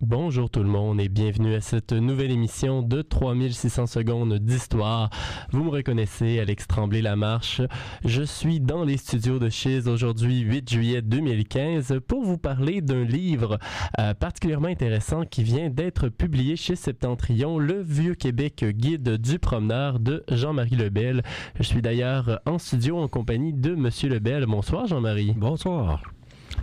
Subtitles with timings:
[0.00, 5.08] Bonjour tout, le monde et bienvenue à cette nouvelle émission de 3600 secondes d'histoire.
[5.50, 7.62] Vous me reconnaissez, Alex Tremblay-Lamarche.
[8.04, 13.04] Je suis dans les studios de Chiz aujourd'hui, 8 juillet 2015, pour vous parler d'un
[13.04, 13.58] livre
[13.98, 20.00] euh, particulièrement intéressant qui vient d'être publié chez Septentrion, Le Vieux Québec Guide du promeneur
[20.00, 21.22] de Jean-Marie Lebel.
[21.58, 24.44] Je suis d'ailleurs en studio en compagnie de Monsieur Lebel.
[24.46, 25.32] Bonsoir Jean-Marie.
[25.36, 26.02] Bonsoir.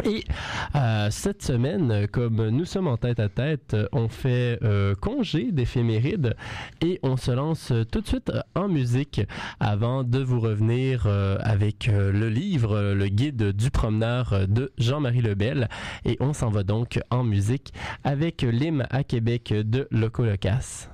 [0.04, 0.24] Et
[0.76, 6.36] euh, cette semaine, comme nous sommes en tête à tête, on fait euh, congé d'éphéméride
[6.82, 9.22] et on se lance tout de suite en musique
[9.60, 15.70] avant de vous revenir euh, avec le livre, le guide du promeneur de Jean-Marie Lebel.
[16.06, 20.90] Et on s'en va donc en musique avec l'hymne à Québec de Loco Locas.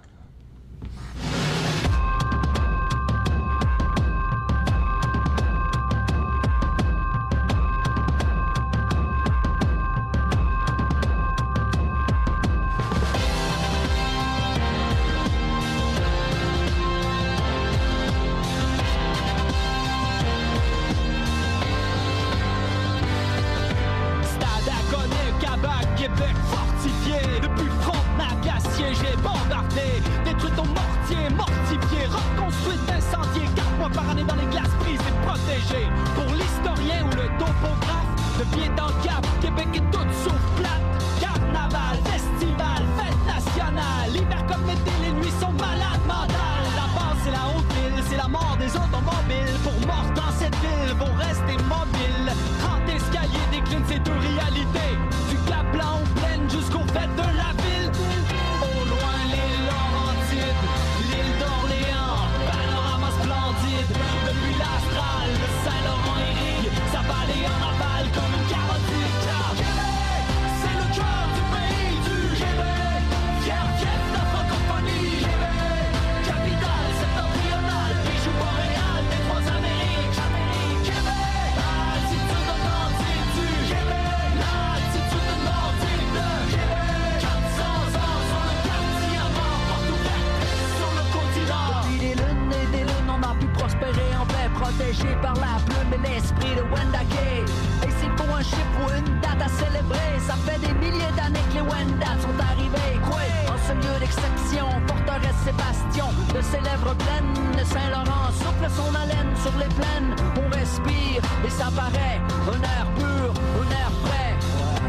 [105.46, 110.10] Sébastien, de ses lèvres pleines, le Saint-Laurent souffle son haleine sur les plaines.
[110.42, 112.18] On respire et ça paraît
[112.50, 114.34] un air pur, un air frais.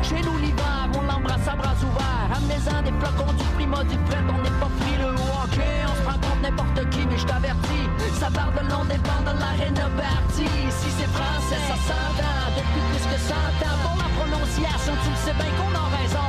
[0.00, 2.32] Chez nous l'hiver, on l'embrasse à bras ouverts.
[2.40, 6.02] Amenez-en des flocons du prima du fret On n'est pas frileux au hockey On se
[6.08, 9.76] prend contre n'importe qui mais je t'avertis Ça part de long des bancs de l'arène
[9.92, 10.72] Bertie.
[10.72, 13.76] Si c'est français ça s'entend Depuis plus que 100 ans.
[13.84, 16.28] Pour la prononciation tu le sais bien qu'on a raison.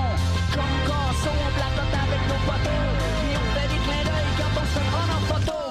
[0.51, 2.87] Comme Gasson on platote avec nos poteaux
[4.77, 5.66] d'œil quand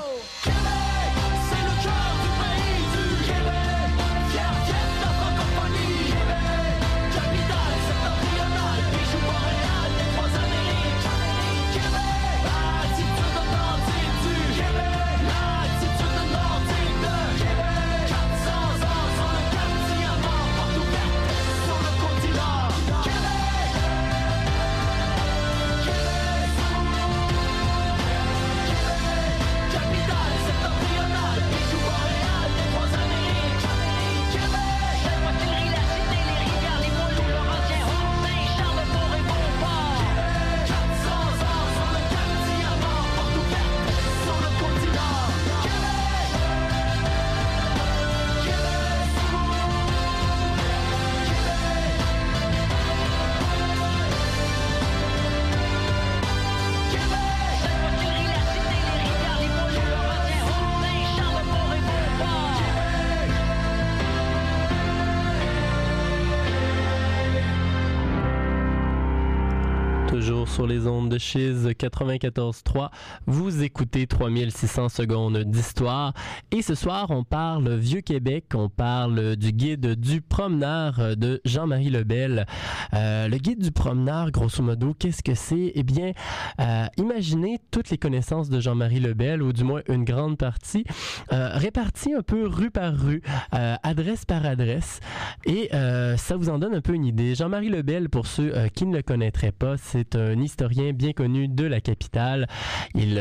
[70.57, 72.89] sur les ondes de Chiz 94.3,
[73.27, 76.15] vous écoutez 3600 secondes d'histoire.
[76.51, 81.91] Et ce soir, on parle Vieux Québec, on parle du guide du promeneur de Jean-Marie
[81.91, 82.47] Lebel.
[82.95, 85.73] Euh, le guide du promeneur, grosso modo, qu'est-ce que c'est?
[85.75, 86.13] Eh bien,
[86.59, 90.87] euh, imaginez toutes les connaissances de Jean-Marie Lebel, ou du moins une grande partie,
[91.35, 93.21] euh, réparties un peu rue par rue,
[93.53, 95.01] euh, adresse par adresse.
[95.45, 95.69] Et
[96.17, 97.35] ça vous en donne un peu une idée.
[97.35, 101.65] Jean-Marie Lebel, pour ceux qui ne le connaîtraient pas, c'est un historien bien connu de
[101.65, 102.47] la capitale.
[102.95, 103.21] Il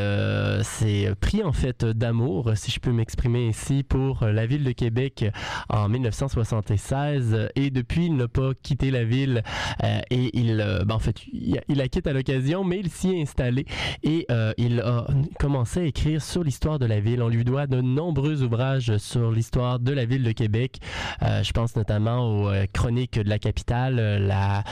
[0.63, 5.25] s'est pris en fait d'amour, si je peux m'exprimer ici, pour la ville de Québec
[5.69, 9.43] en 1976 et depuis il n'a pas quitté la ville
[9.83, 13.65] et il, ben, en fait, il, la quitte à l'occasion, mais il s'y est installé
[14.03, 15.07] et il a
[15.39, 17.21] commencé à écrire sur l'histoire de la ville.
[17.21, 20.79] On lui doit de nombreux ouvrages sur l'histoire de la ville de Québec.
[21.21, 24.63] Euh, je pense notamment aux euh, chroniques de la capitale, euh, la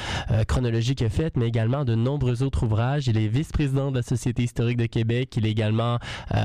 [0.48, 3.08] chronologie qu'il a faite, mais également de nombreux autres ouvrages.
[3.08, 5.36] Il est vice-président de la Société historique de Québec.
[5.38, 6.00] Il est également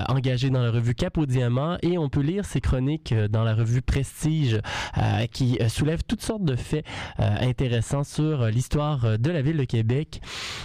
[0.08, 3.54] engagé dans la revue Cap au Diamant et on peut lire ses chroniques dans la
[3.54, 4.60] revue Prestige
[5.32, 6.84] qui soulèvent toutes sortes de faits
[7.18, 10.20] intéressants sur l'histoire de la ville de Québec.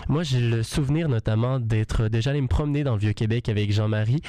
[0.07, 4.21] Moi, j'ai le souvenir notamment d'être déjà allé me promener dans le Vieux-Québec avec Jean-Marie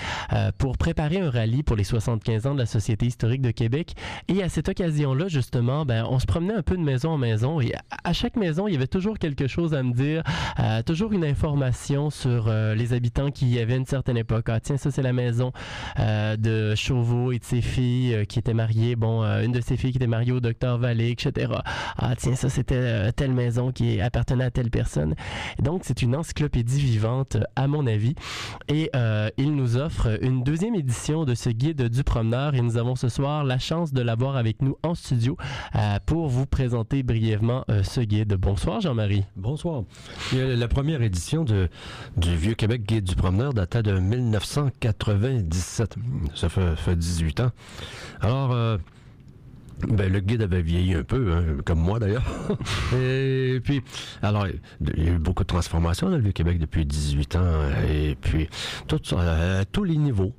[0.58, 3.94] pour préparer un rallye pour les 75 ans de la Société historique de Québec.
[4.28, 7.60] Et à cette occasion-là, justement, ben, on se promenait un peu de maison en maison
[7.60, 7.72] et
[8.04, 10.22] à chaque maison, il y avait toujours quelque chose à me dire,
[10.58, 14.44] euh, toujours une information sur euh, les habitants qui y avaient une certaine époque.
[14.48, 15.50] Ah, tiens, ça, c'est la maison
[15.98, 18.94] euh, de Chauveau et de ses filles qui étaient mariées.
[18.94, 21.52] Bon, une de ses filles qui était mariée au docteur Vallée, etc.
[21.98, 25.16] Ah, tiens, ça, c'était telle maison qui appartenait à telle personne.
[25.58, 28.14] Donc, c'est une encyclopédie vivante, à mon avis.
[28.68, 28.92] Et
[29.36, 33.08] il nous offre une deuxième édition de ce guide du promeneur et nous avons ce
[33.08, 35.36] soir la chance de l'avoir avec nous en studio
[35.74, 38.34] euh, pour vous présenter brièvement euh, ce guide.
[38.34, 39.24] Bonsoir Jean-Marie.
[39.34, 39.82] Bonsoir.
[40.32, 41.68] La première édition de,
[42.16, 45.96] du Vieux Québec Guide du promeneur datait de 1997.
[46.34, 47.50] Ça fait, fait 18 ans.
[48.20, 48.78] Alors, euh,
[49.88, 52.24] ben, le guide avait vieilli un peu, hein, comme moi d'ailleurs.
[52.94, 53.82] et puis,
[54.22, 57.62] alors, il y a eu beaucoup de transformations dans le Vieux-Québec depuis 18 ans.
[57.88, 58.48] Et puis,
[59.16, 60.32] à tous les niveaux.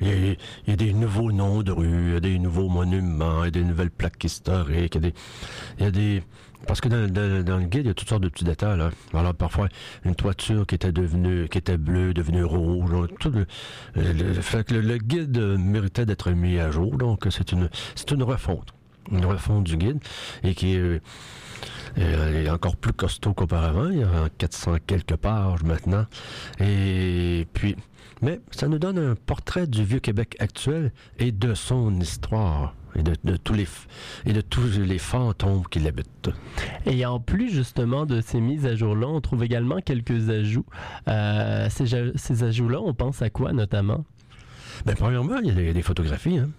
[0.00, 0.36] Il
[0.66, 3.48] y, a, des nouveaux noms de rues, il y a des nouveaux monuments, il y
[3.48, 6.22] a des nouvelles plaques historiques, il y a des...
[6.66, 8.80] parce que dans, le guide, il y a toutes sortes de petits détails.
[9.12, 9.68] Alors parfois,
[10.04, 12.90] une toiture qui était devenue, qui était bleue, devenue rouge.
[13.20, 13.46] Tout le,
[13.94, 16.96] le, guide méritait d'être mis à jour.
[16.96, 18.72] Donc c'est une, c'est une refonte,
[19.10, 19.98] une refonte du guide
[20.42, 21.00] et qui est
[21.96, 23.88] est encore plus costaud qu'auparavant.
[23.90, 26.06] Il y a 400 quelques pages maintenant.
[26.60, 27.76] Et puis,
[28.20, 32.74] mais ça nous donne un portrait du vieux Québec actuel et de son histoire.
[32.94, 33.66] Et de, tous les
[34.26, 36.30] et de tous les fantômes qui l'habitent.
[36.86, 40.66] Et en plus justement de ces mises à jour-là, on trouve également quelques ajouts.
[41.08, 44.04] Euh, ces, ajouts-là, on pense à quoi notamment?
[44.84, 46.38] Bien, premièrement, il y a des, photographies.
[46.38, 46.50] Hein.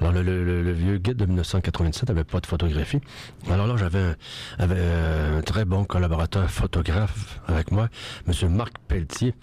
[0.00, 3.00] Alors, le, vieux guide de 1987 n'avait pas de photographie.
[3.50, 4.14] Alors là, j'avais
[4.58, 7.88] un, très bon collaborateur photographe avec moi,
[8.26, 8.50] M.
[8.50, 9.34] Marc Pelletier,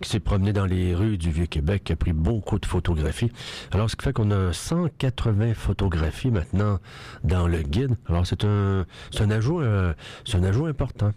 [0.00, 3.30] qui s'est promené dans les rues du Vieux-Québec, qui a pris beaucoup de photographies.
[3.70, 6.78] Alors, ce qui fait qu'on a 180 photographies maintenant
[7.24, 7.96] dans le guide.
[8.08, 8.84] Alors, c'est un,
[9.20, 11.12] un ajout, euh, c'est un ajout important.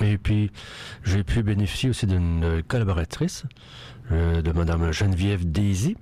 [0.00, 0.50] Et puis,
[1.04, 3.44] j'ai pu bénéficier aussi d'une collaboratrice,
[4.10, 5.96] euh, de Mme Geneviève Daisy,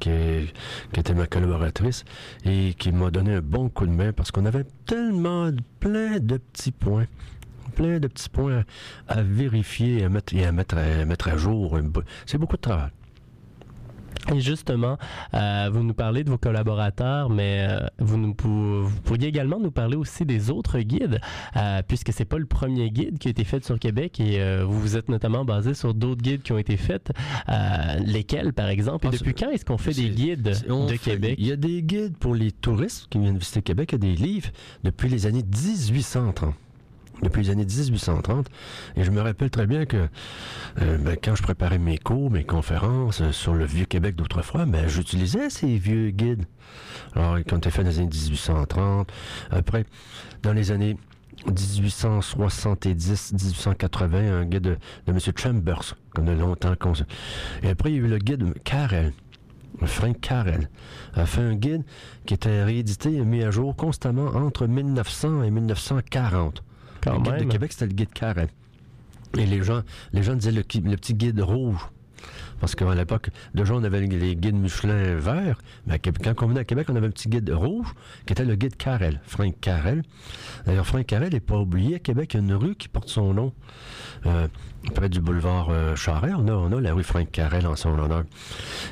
[0.00, 0.10] qui,
[0.96, 2.04] était ma collaboratrice
[2.44, 6.36] et qui m'a donné un bon coup de main parce qu'on avait tellement plein de
[6.36, 7.06] petits points
[7.74, 8.64] plein de petits points
[9.06, 11.78] à, vérifier et à mettre à, mettre à jour.
[12.26, 12.90] C'est beaucoup de travail.
[14.34, 14.98] Et justement,
[15.34, 19.96] euh, vous nous parlez de vos collaborateurs, mais euh, vous, nous, pourriez également nous parler
[19.96, 21.20] aussi des autres guides,
[21.56, 24.78] euh, puisque c'est pas le premier guide qui a été fait sur Québec et vous
[24.78, 27.10] vous êtes notamment basé sur d'autres guides qui ont été faits.
[28.04, 31.36] lesquels, par exemple, et ah, depuis quand est-ce qu'on fait des guides de Québec?
[31.38, 34.14] Il y a des guides pour les touristes qui viennent visiter Québec, il y a
[34.14, 34.50] des livres
[34.84, 36.54] depuis les années 1830
[37.22, 38.48] depuis les années 1830.
[38.96, 40.08] Et je me rappelle très bien que
[40.80, 44.66] euh, ben, quand je préparais mes cours, mes conférences euh, sur le vieux Québec d'autrefois,
[44.66, 46.44] ben, j'utilisais ces vieux guides.
[47.14, 49.10] Alors, quand été fait dans les années 1830,
[49.50, 49.84] après,
[50.42, 50.96] dans les années
[51.46, 55.18] 1870-1880, un guide de, M.
[55.36, 56.74] Chambers, qu'on a longtemps...
[57.62, 59.12] Et après, il y a eu le guide Carrel.
[59.84, 60.68] Frank Carrel
[61.14, 61.84] a fait un guide
[62.26, 66.64] qui était réédité et mis à jour constamment entre 1900 et 1940
[67.06, 68.48] le guide de Québec, c'était le guide carré.
[69.36, 71.80] Et les gens, les gens disaient le, petit guide rouge.
[72.60, 75.58] Parce qu'à l'époque, déjà, on avait les guides Michelin verts.
[75.86, 77.94] Mais quand on venait à Québec, on avait un petit guide rouge
[78.26, 80.02] qui était le guide Carrel, Frank Carrel.
[80.66, 81.96] D'ailleurs, Frank Carrel n'est pas oublié.
[81.96, 83.52] À Québec, il y a une rue qui porte son nom.
[84.26, 84.48] Euh,
[84.94, 87.96] près du boulevard euh, Charret, on a, on a la rue Frank Carrel en son
[87.96, 88.24] honneur.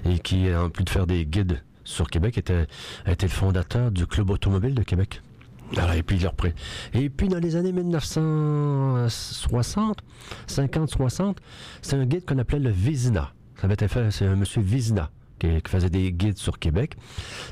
[0.05, 2.67] Et qui, en plus de faire des guides sur Québec, était,
[3.07, 5.23] était le fondateur du Club automobile de Québec.
[5.73, 6.35] Et puis, leur.
[6.95, 9.99] Et puis, dans les années 1960,
[10.49, 11.37] 50-60,
[11.83, 13.33] c'est un guide qu'on appelait le Vizina.
[13.61, 16.97] Ça avait fait, c'est un monsieur Vizina qui, faisait des guides sur Québec.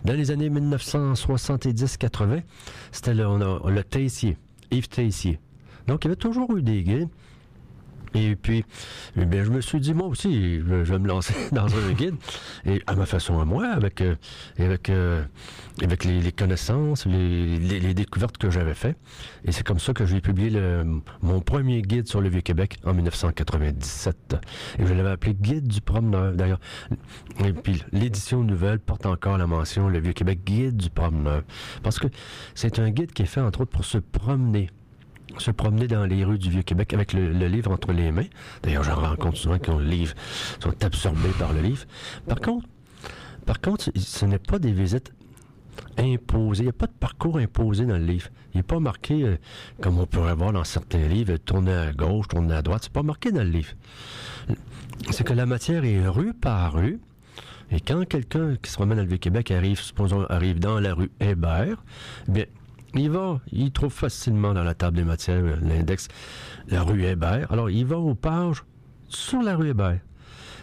[0.04, 2.42] Dans les années 1970-80,
[2.92, 4.36] c'était le, le Tessier,
[4.70, 5.40] Yves Tessier.
[5.86, 7.08] Donc, il y avait toujours eu des guides.
[8.14, 8.64] Et puis,
[9.16, 12.14] eh je me suis dit, moi aussi, je vais me lancer dans un guide,
[12.64, 14.14] et à ma façon à moi, avec, euh,
[14.58, 15.24] avec, euh,
[15.82, 18.96] avec les, connaissances, les, découvertes que j'avais faites.
[19.44, 20.60] Et c'est comme ça que j'ai publié
[21.22, 24.36] mon premier guide sur le Vieux-Québec en 1997.
[24.78, 26.60] Et je l'avais appelé Guide du promeneur, d'ailleurs.
[27.44, 31.42] Et puis, l'édition nouvelle porte encore la mention Le Vieux-Québec Guide du promeneur.
[31.82, 32.06] Parce que
[32.54, 34.70] c'est un guide qui est fait, entre autres, pour se promener
[35.40, 38.26] se promener dans les rues du Vieux-Québec avec le, livre entre les mains.
[38.62, 40.14] D'ailleurs, j'en rencontre souvent qui ont le livre,
[40.60, 41.84] sont absorbés par le livre.
[42.26, 42.66] Par contre,
[43.46, 45.12] par contre, ce n'est pas des visites
[45.98, 46.62] imposées.
[46.62, 48.28] Il n'y a pas de parcours imposé dans le livre.
[48.52, 49.36] Il n'est pas marqué, euh,
[49.80, 52.82] comme on pourrait voir dans certains livres, tourner à gauche, tourner à droite.
[52.84, 53.72] C'est pas marqué dans le livre.
[55.10, 57.00] C'est que la matière est rue par rue.
[57.70, 61.10] Et quand quelqu'un qui se promène dans le Vieux-Québec arrive, supposons, arrive dans la rue
[61.20, 61.82] Hébert,
[62.28, 62.44] bien,
[62.94, 66.08] il va, il trouve facilement dans la table des matières euh, l'index,
[66.68, 67.50] la rue Hébert.
[67.50, 68.64] Alors, il va aux pages
[69.08, 70.00] sur la rue Hébert.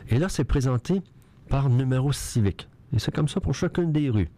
[0.09, 1.01] Et là, c'est présenté
[1.49, 2.67] par numéro civique.
[2.93, 4.29] Et c'est comme ça pour chacune des rues.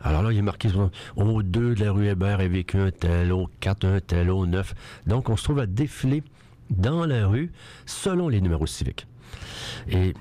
[0.00, 0.68] Alors là, il est marqué
[1.16, 4.46] au 2 de la rue Hébert est vécu un tel, au 4 un tel, au
[4.46, 4.74] 9.
[5.06, 6.22] Donc, on se trouve à défiler
[6.70, 7.50] dans la rue
[7.86, 9.06] selon les numéros civiques.
[9.88, 10.14] Et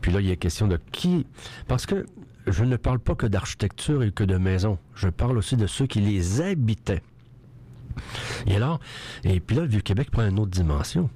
[0.00, 1.26] puis là, il y a question de qui?
[1.68, 2.06] Parce que
[2.46, 4.78] je ne parle pas que d'architecture et que de maisons.
[4.94, 7.02] Je parle aussi de ceux qui les habitaient.
[8.46, 8.80] Et alors,
[9.22, 11.08] et puis là, le Vieux-Québec prend une autre dimension.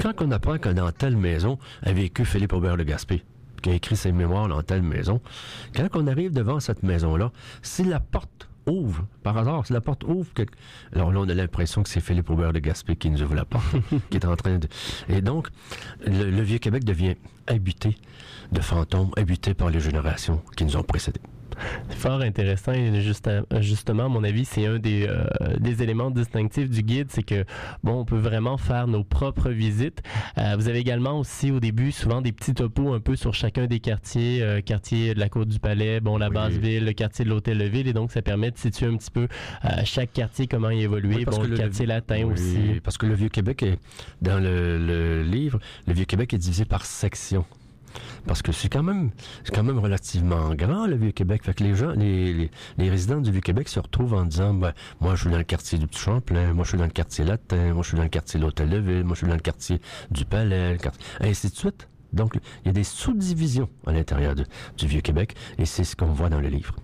[0.00, 3.24] Quand on apprend que dans telle maison a vécu Philippe Aubert de Gaspé,
[3.62, 5.20] qui a écrit ses mémoires dans telle maison,
[5.74, 10.04] quand on arrive devant cette maison-là, si la porte ouvre, par hasard, si la porte
[10.04, 10.30] ouvre,
[10.92, 13.44] alors là, on a l'impression que c'est Philippe Aubert de Gaspé qui nous ouvre la
[13.44, 13.64] porte,
[14.10, 14.68] qui est en train de...
[15.08, 15.48] Et donc,
[16.04, 17.14] le Vieux-Québec devient
[17.46, 17.96] habité
[18.52, 21.20] de fantômes habités par les générations qui nous ont précédés.
[21.90, 23.00] Fort intéressant et
[23.60, 25.24] justement, à mon avis, c'est un des, euh,
[25.58, 27.44] des, éléments distinctifs du guide, c'est que
[27.82, 30.02] bon, on peut vraiment faire nos propres visites.
[30.38, 33.66] Euh, vous avez également aussi au début souvent des petits topos un peu sur chacun
[33.66, 37.30] des quartiers, euh, quartier de la Côte du Palais, bon la Basse-Ville, le quartier de
[37.30, 39.28] l'Hôtel de Ville, et donc ça permet de situer un petit peu
[39.84, 41.24] chaque quartier comment y évoluer.
[41.24, 42.80] bon, le, quartier latin aussi.
[42.82, 43.78] Parce que le Vieux Québec est
[44.20, 47.46] dans le, le livre, le Vieux Québec est divisé par sections
[48.26, 49.10] parce que c'est quand même
[49.78, 51.44] relativement grand le Vieux-Québec.
[51.44, 55.30] Fait les gens, les, résidents du Vieux-Québec se retrouvent en disant ben, moi je suis
[55.30, 57.88] dans le quartier du Petit Champlain, moi je suis dans le quartier latin, moi je
[57.88, 60.24] suis dans le quartier de l'Hôtel de Ville, moi je suis dans le quartier du
[60.24, 60.76] Palais,
[61.20, 61.88] et ainsi de suite.
[62.12, 66.28] Donc il y a des sous-divisions à l'intérieur du Vieux-Québec et c'est ce qu'on voit
[66.28, 66.74] dans le livre.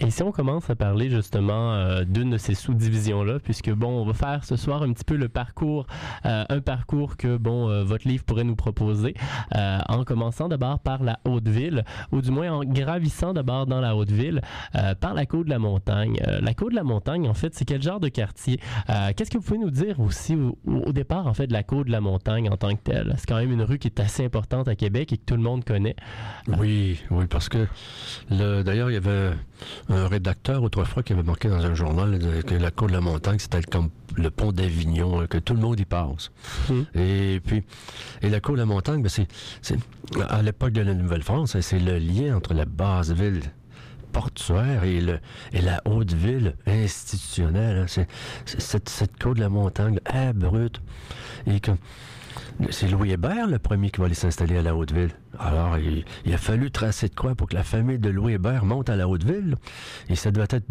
[0.00, 4.04] Et si on commence à parler justement euh, d'une de ces sous-divisions-là, puisque bon, on
[4.04, 5.86] va faire ce soir un petit peu le parcours,
[6.24, 9.14] euh, un parcours que bon, euh, votre livre pourrait nous proposer,
[9.54, 14.40] en commençant d'abord par la Haute-Ville, ou du moins en gravissant d'abord dans la Haute-Ville,
[15.00, 16.16] par la Côte de la Montagne.
[16.40, 18.60] la Côte de la Montagne, en fait, c'est quel genre de quartier?
[19.16, 21.92] Qu'est-ce que vous pouvez nous dire aussi au, départ, en fait, de la Côte de
[21.92, 23.14] la Montagne en tant que telle?
[23.18, 25.42] C'est quand même une rue qui est assez importante à Québec et que tout le
[25.42, 25.96] monde connaît.
[26.58, 27.66] Oui, oui, parce que
[28.30, 29.32] d'ailleurs, il y avait
[29.88, 33.38] un rédacteur autrefois qui avait marqué dans un journal que la côte de la montagne,
[33.38, 36.30] c'était comme le pont d'Avignon, que tout le monde y passe.
[36.68, 36.82] Hmm.
[36.94, 37.62] Et puis,
[38.22, 39.78] et la côte de la montagne, ben c'est,
[40.28, 43.42] à l'époque de la Nouvelle-France, hein, c'est le lien entre la basse ville
[44.12, 45.20] portuaire et, le,
[45.52, 47.78] et la haute ville institutionnelle.
[47.78, 47.84] Hein.
[47.86, 48.08] C'est,
[48.46, 50.80] cette, cette côte de la montagne abrupte.
[51.46, 51.72] Et que
[52.70, 55.12] c'est Louis Hébert le premier qui va aller s'installer à la Haute-Ville.
[55.38, 58.90] Alors, il, a fallu tracer de quoi pour que la famille de Louis Hébert monte
[58.90, 59.56] à la Haute-Ville.
[60.08, 60.66] Et ça doit être...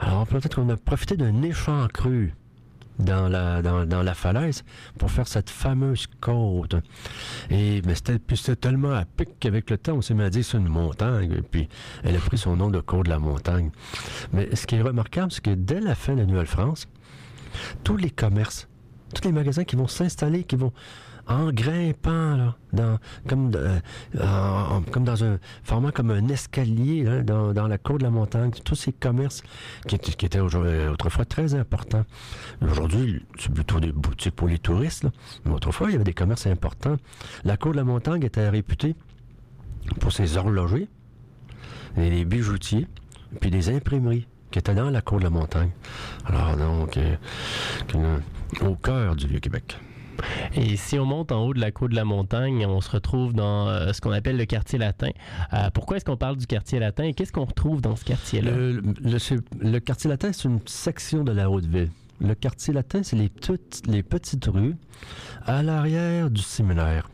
[0.00, 2.32] Alors, peut-être qu'on a profité d'un échant cru
[2.98, 4.64] dans la, falaise
[4.98, 6.76] pour faire cette fameuse côte.
[7.50, 10.58] Et mais c'était tellement à pic qu'avec le temps, on s'est mis à dire c'est
[10.58, 11.32] une montagne.
[11.32, 11.68] Et puis,
[12.02, 13.70] elle a pris son nom de côte de la montagne.
[14.32, 16.88] Mais ce qui est remarquable, c'est que dès la fin de la Nouvelle-France,
[17.84, 18.68] tous les commerces,
[19.14, 20.72] tous les magasins qui vont s'installer, qui vont
[21.28, 23.80] en grimpant, là, comme, euh,
[24.14, 28.50] dans un format comme un escalier dans, la côte de la montagne.
[28.64, 29.42] Tous ces commerces
[29.86, 32.04] qui, étaient autrefois très importants.
[32.62, 35.06] Aujourd'hui, c'est plutôt des boutiques pour les touristes.
[35.44, 36.96] Mais autrefois, il y avait des commerces importants.
[37.44, 38.96] La côte de la montagne était réputée
[40.00, 40.88] pour ses horlogers,
[41.96, 42.86] et les bijoutiers,
[43.40, 45.70] puis des imprimeries qui étaient dans la côte de la montagne.
[46.26, 47.16] Alors donc, euh,
[48.62, 49.78] au cœur du Vieux-Québec.
[50.54, 53.32] Et si on monte en haut de la côte de la montagne, on se retrouve
[53.32, 55.10] dans euh, ce qu'on appelle le quartier latin.
[55.52, 58.50] Euh, pourquoi est-ce qu'on parle du quartier latin et qu'est-ce qu'on retrouve dans ce quartier-là?
[58.52, 61.90] Le, quartier latin, c'est une section de la Haute-Ville.
[62.20, 63.30] Le quartier latin, c'est les,
[63.86, 64.76] les petites rues
[65.46, 67.08] à l'arrière du séminaire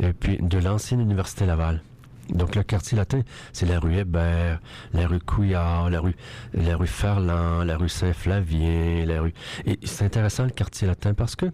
[0.00, 1.82] et puis de l'ancienne université Laval.
[2.30, 4.60] Donc le quartier latin, c'est la rue Hébert,
[4.92, 6.14] la rue Couillard, la rue,
[6.52, 9.32] la rue Ferland, la rue Saint-Flavien, la rue.
[9.64, 11.46] Et c'est intéressant le quartier latin parce que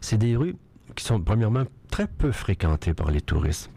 [0.00, 0.56] c'est des rues
[0.94, 3.70] qui sont premièrement très peu fréquentés par les touristes.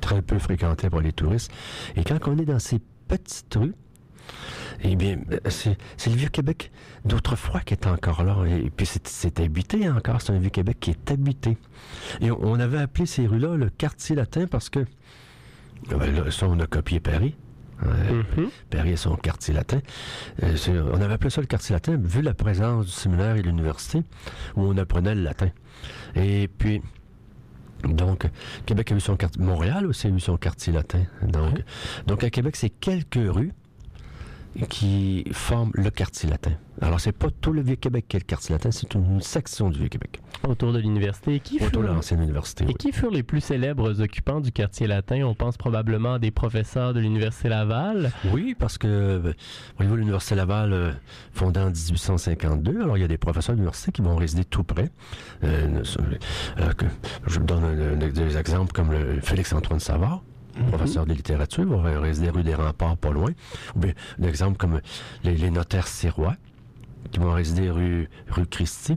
[0.00, 1.50] Très peu fréquentés par les touristes.
[1.96, 3.74] Et quand on est dans ces petites rues,
[4.82, 5.18] eh bien,
[5.48, 5.76] c'est
[6.10, 6.70] le Vieux-Québec
[7.04, 8.36] d'autrefois qui est encore là.
[8.46, 10.20] Et puis, c'est- habité encore.
[10.20, 11.56] C'est un Vieux-Québec qui est habité.
[12.20, 14.84] Et on, avait appelé ces rues-là le quartier latin parce que,
[16.30, 17.34] ça, on a copié Paris.
[17.84, 18.22] Euh.
[18.70, 19.80] Paris et son quartier latin.
[20.42, 20.56] Euh,
[20.92, 24.02] on avait appelé ça le quartier latin, vu la présence du séminaire et de l'université,
[24.56, 25.50] où on apprenait le latin.
[26.14, 26.80] Et puis,
[27.84, 28.26] donc,
[28.64, 29.42] Québec a eu son quartier.
[29.42, 31.04] Montréal aussi a eu son quartier latin.
[31.22, 31.62] Donc,
[32.06, 33.52] donc à Québec, c'est quelques rues
[34.68, 36.52] qui forment le quartier latin.
[36.82, 39.78] Alors, c'est pas tout le Vieux-Québec qui est le quartier latin, c'est une section du
[39.78, 40.20] Vieux-Québec.
[40.46, 41.40] Autour de l'université.
[41.40, 42.64] Qui Autour de furent- l'ancienne université.
[42.64, 42.74] Et oui.
[42.74, 45.22] qui furent les plus célèbres occupants du quartier latin?
[45.24, 48.12] On pense probablement à des professeurs de l'Université Laval.
[48.32, 49.32] Oui, parce que euh,
[49.80, 50.92] au niveau de l'Université Laval, euh,
[51.32, 54.64] fondée en 1852, alors il y a des professeurs de l'université qui vont résider tout
[54.64, 54.90] près.
[55.44, 55.82] Euh,
[56.58, 56.72] euh,
[57.26, 60.22] je vous donne un- un- des exemples comme le Félix-Antoine Savard,
[60.68, 63.30] professeur de littérature, va résider rue des Remparts, pas loin.
[63.74, 63.92] Ou bien
[64.58, 64.80] comme
[65.24, 66.36] les, notaires sirois,
[67.10, 68.96] qui vont résider rue, rue Christie,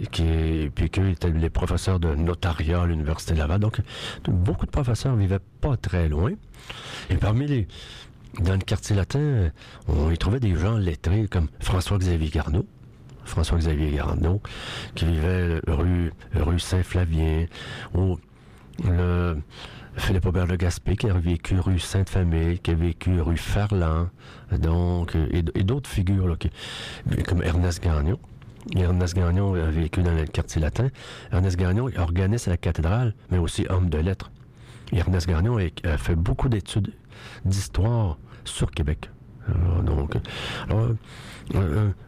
[0.00, 3.60] et qui, puis qu'eux étaient les professeurs de notariat à l'Université Laval.
[3.60, 3.80] Donc,
[4.26, 6.32] beaucoup de professeurs vivaient pas très loin.
[7.10, 7.68] Et parmi les,
[8.40, 9.50] dans le quartier latin,
[9.88, 12.66] on y trouvait des gens lettrés comme François-Xavier Garneau.
[13.24, 14.40] François-Xavier Garneau,
[14.94, 17.46] qui vivait rue, rue Saint-Flavien,
[17.94, 18.16] ou
[18.84, 19.36] le
[19.98, 24.08] Philippe Aubert de Gaspé, qui a vécu rue Sainte-Famille, qui a vécu rue Ferland,
[24.52, 26.36] donc, euh, et, d'autres figures,
[27.26, 28.18] comme Ernest Gagnon.
[28.76, 30.88] Ernest Gagnon a vécu dans le quartier latin.
[31.32, 34.30] Ernest Gagnon est organiste à la cathédrale, mais aussi homme de lettres.
[34.92, 36.92] Et Ernest Gagnon a, a fait beaucoup d'études
[37.44, 39.10] d'histoire sur Québec.
[39.48, 40.16] Alors, donc,
[40.68, 40.90] alors,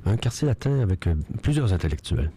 [0.05, 2.31] un quartier latin avec euh, plusieurs intellectuels.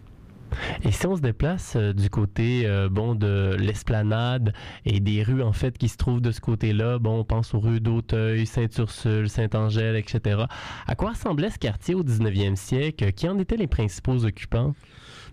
[0.84, 4.54] Et si on se déplace euh, du côté euh, de l'esplanade
[4.86, 7.60] et des rues en fait qui se trouvent de ce côté-là, bon, on pense aux
[7.60, 10.44] rues d'Auteuil, Sainte-Ursule, Saint-Angèle, etc.
[10.88, 13.12] À quoi ressemblait ce quartier au 19e siècle?
[13.13, 14.74] Qui en étaient les principaux occupants?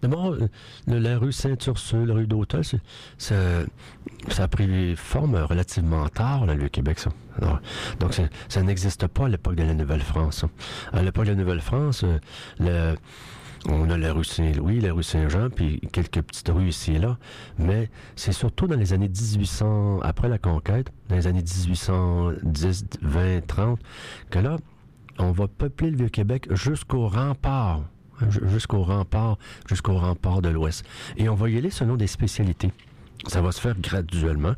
[0.03, 0.49] D'abord, euh,
[0.87, 2.63] la rue Sainte-Ursule, la rue d'Auteuil,
[3.19, 3.35] ça,
[4.39, 7.11] a pris forme relativement tard dans le Québec, ça.
[8.01, 10.47] Donc, ça, ça n'existe pas à l'époque de la Nouvelle-France.
[10.95, 12.05] À l'époque de la Nouvelle-France,
[12.59, 12.95] le-
[13.69, 17.19] on a la rue Saint-Louis, la rue Saint-Jean, puis quelques petites rues ici et là.
[17.59, 23.47] Mais c'est surtout dans les années 1800, après la conquête, dans les années 1810, 20,
[23.47, 23.79] 30,
[24.31, 24.57] que là,
[25.19, 27.83] on va peupler le Vieux-Québec jusqu'au rempart.
[28.21, 29.37] hein, ju- Jusqu'au rempart,
[29.69, 30.85] jusqu'au rempart de l'Ouest.
[31.17, 32.73] Et on va y aller selon des spécialités.
[33.27, 34.55] Ça va se faire graduellement.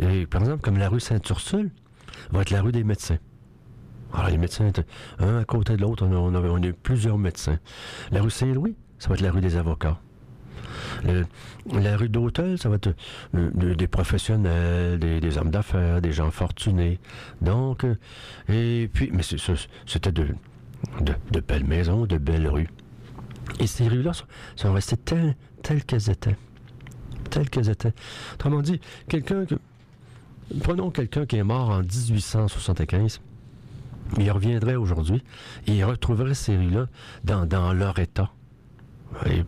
[0.00, 1.70] Et, par exemple, comme la rue Sainte-Ursule
[2.30, 3.18] va être la rue des médecins.
[4.14, 4.70] Alors, les médecins,
[5.18, 7.58] un à côté de l'autre, on on a- a plusieurs médecins.
[8.10, 9.98] La rue Saint-Louis, ça va être la rue des avocats.
[11.72, 12.94] La rue d'Auteuil, ça va être
[13.34, 16.98] euh, de- des professionnels, des, hommes d'affaires, des gens fortunés.
[17.42, 17.94] Donc, euh,
[18.48, 20.26] et puis, mais c'était de,
[21.46, 22.68] belles maisons, de belles rues.
[23.60, 24.24] Et ces rues-là sont,
[24.56, 26.36] sont restées telles, telles qu'elles étaient.
[27.30, 27.92] Telles qu'elles étaient.
[28.34, 29.54] Autrement dit, quelqu'un que.
[30.62, 33.20] Prenons quelqu'un qui est mort en 1875.
[34.16, 35.22] Il reviendrait aujourd'hui
[35.66, 36.86] et il retrouverait ces rues-là
[37.24, 38.30] dans, leur état.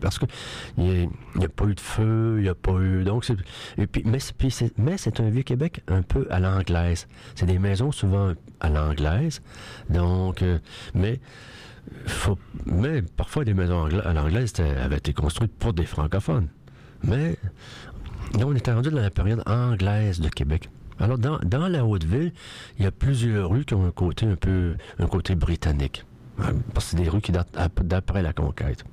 [0.01, 0.25] Parce que
[0.79, 3.05] il n'y a, pas eu de feu, il n'y a pas eu.
[3.05, 3.31] Donc,
[3.77, 7.09] et puis, mais, c'est- un vieux Québec un peu à l'anglaise.
[7.35, 9.42] C'est des maisons souvent à l'anglaise.
[9.90, 10.59] Donc, euh,
[10.94, 11.20] mais
[13.16, 16.49] parfois les maisons à l'anglaise avaient été construites pour des francophones.
[17.03, 17.37] Mais
[18.38, 20.68] là, on était rendu dans la période anglaise de Québec.
[21.00, 22.32] Alors, dans, la Haute-Ville,
[22.78, 26.04] il y a plusieurs rues qui ont un côté un peu un côté britannique.
[26.74, 28.84] Parce que c'est des rues qui datent ap- d'après la conquête.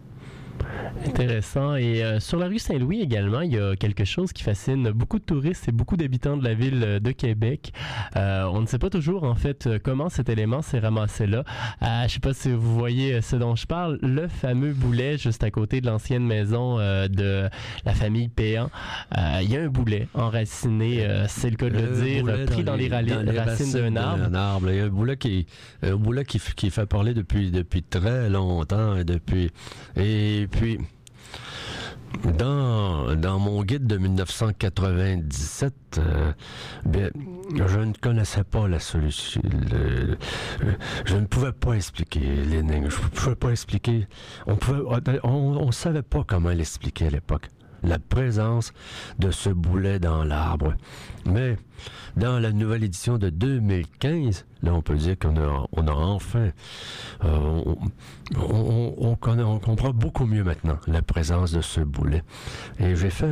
[1.05, 1.75] Intéressant.
[1.75, 5.19] Et euh, sur la rue Saint-Louis également, il y a quelque chose qui fascine beaucoup
[5.19, 7.71] de touristes et beaucoup d'habitants de la ville euh, de Québec.
[8.15, 11.43] Euh, on ne sait pas toujours en fait euh, comment cet élément s'est ramassé là.
[11.81, 14.73] Euh, je ne sais pas si vous voyez euh, ce dont je parle, le fameux
[14.73, 17.47] boulet juste à côté de l'ancienne maison euh, de
[17.85, 18.69] la famille Péan.
[19.17, 22.63] Euh, Il y a un boulet enraciné, euh, c'est le cas de le dire, pris
[22.63, 24.35] dans, les, rali- dans les racines d'un arbre.
[24.35, 24.69] arbre.
[24.71, 25.45] Il y a un boulet qui,
[25.83, 28.95] un boulet qui, qui fait parler depuis, depuis très longtemps.
[28.97, 29.51] Et, depuis,
[29.95, 30.79] et puis,
[32.37, 36.31] dans, dans mon guide de 1997, euh,
[36.85, 37.09] bien,
[37.67, 39.41] je ne connaissais pas la solution.
[39.73, 40.15] euh,
[41.05, 42.89] je ne pouvais pas expliquer l'énigme.
[42.89, 44.07] Je ne pouvais pas expliquer.
[44.47, 44.57] On
[45.23, 47.49] on, on savait pas comment l'expliquer à l'époque.
[47.83, 48.73] La présence
[49.19, 50.73] de ce boulet dans l'arbre.
[51.25, 51.57] Mais
[52.15, 56.49] dans la nouvelle édition de 2015, là on peut dire qu'on a, on a enfin,
[57.23, 57.63] euh,
[58.35, 62.23] on, on, connaît, on comprend beaucoup mieux maintenant la présence de ce boulet.
[62.79, 63.29] Et j'ai fait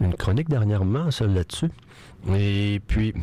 [0.00, 1.70] une chronique dernièrement là-dessus.
[2.34, 3.14] Et puis,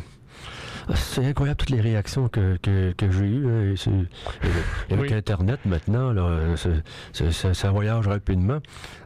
[0.94, 3.46] c'est incroyable toutes les réactions que, que, que j'ai eues.
[3.46, 4.04] Hein,
[4.90, 6.54] avec Internet maintenant, là,
[7.12, 8.58] ça, ça, voyage rapidement.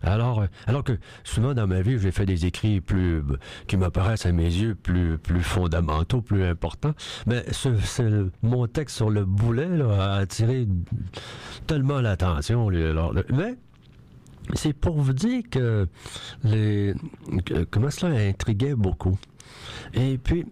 [0.03, 3.23] Alors, alors que souvent dans ma vie, j'ai fait des écrits plus
[3.67, 6.95] qui m'apparaissent à mes yeux plus, plus fondamentaux, plus importants.
[7.27, 10.67] Mais ce, mon texte sur le boulet là, a attiré
[11.67, 12.69] tellement l'attention.
[12.69, 13.57] Mais
[14.55, 15.87] c'est pour vous dire que
[16.45, 16.95] les
[17.71, 19.19] comment cela intriguait beaucoup.
[19.95, 20.47] Et puis,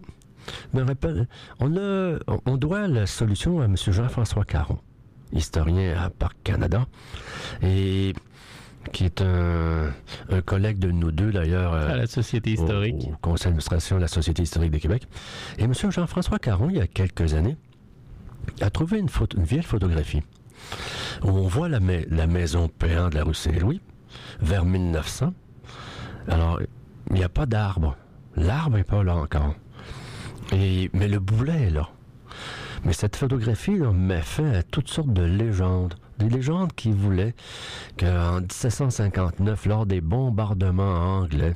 [0.73, 1.27] me rappelle,
[1.59, 3.75] on, a, on doit la solution à M.
[3.77, 4.79] Jean-François Caron,
[5.31, 6.85] historien à Parc Canada,
[7.61, 8.13] et
[8.91, 9.91] qui est un,
[10.45, 11.73] collègue de nous deux d'ailleurs.
[11.73, 13.09] À la Société historique.
[13.11, 15.07] Au, conseil d'administration de la Société historique de Québec.
[15.57, 15.73] Et M.
[15.73, 17.57] Jean-François Caron, il y a quelques années,
[18.61, 20.21] a trouvé une, photo, une vieille photographie
[21.23, 23.81] où on voit la, la maison Péan de la rue Saint-Louis
[24.41, 25.33] vers 1900.
[26.27, 26.59] Alors,
[27.09, 27.95] il n'y a pas d'arbre.
[28.35, 29.55] L'arbre n'est pas là encore
[30.51, 31.89] mais le boulet là.
[32.85, 35.95] Mais cette photographie là, met fin à toutes sortes de légendes.
[36.17, 37.33] Des légendes qui voulaient
[37.97, 41.53] qu'en 1759, lors des bombardements anglais,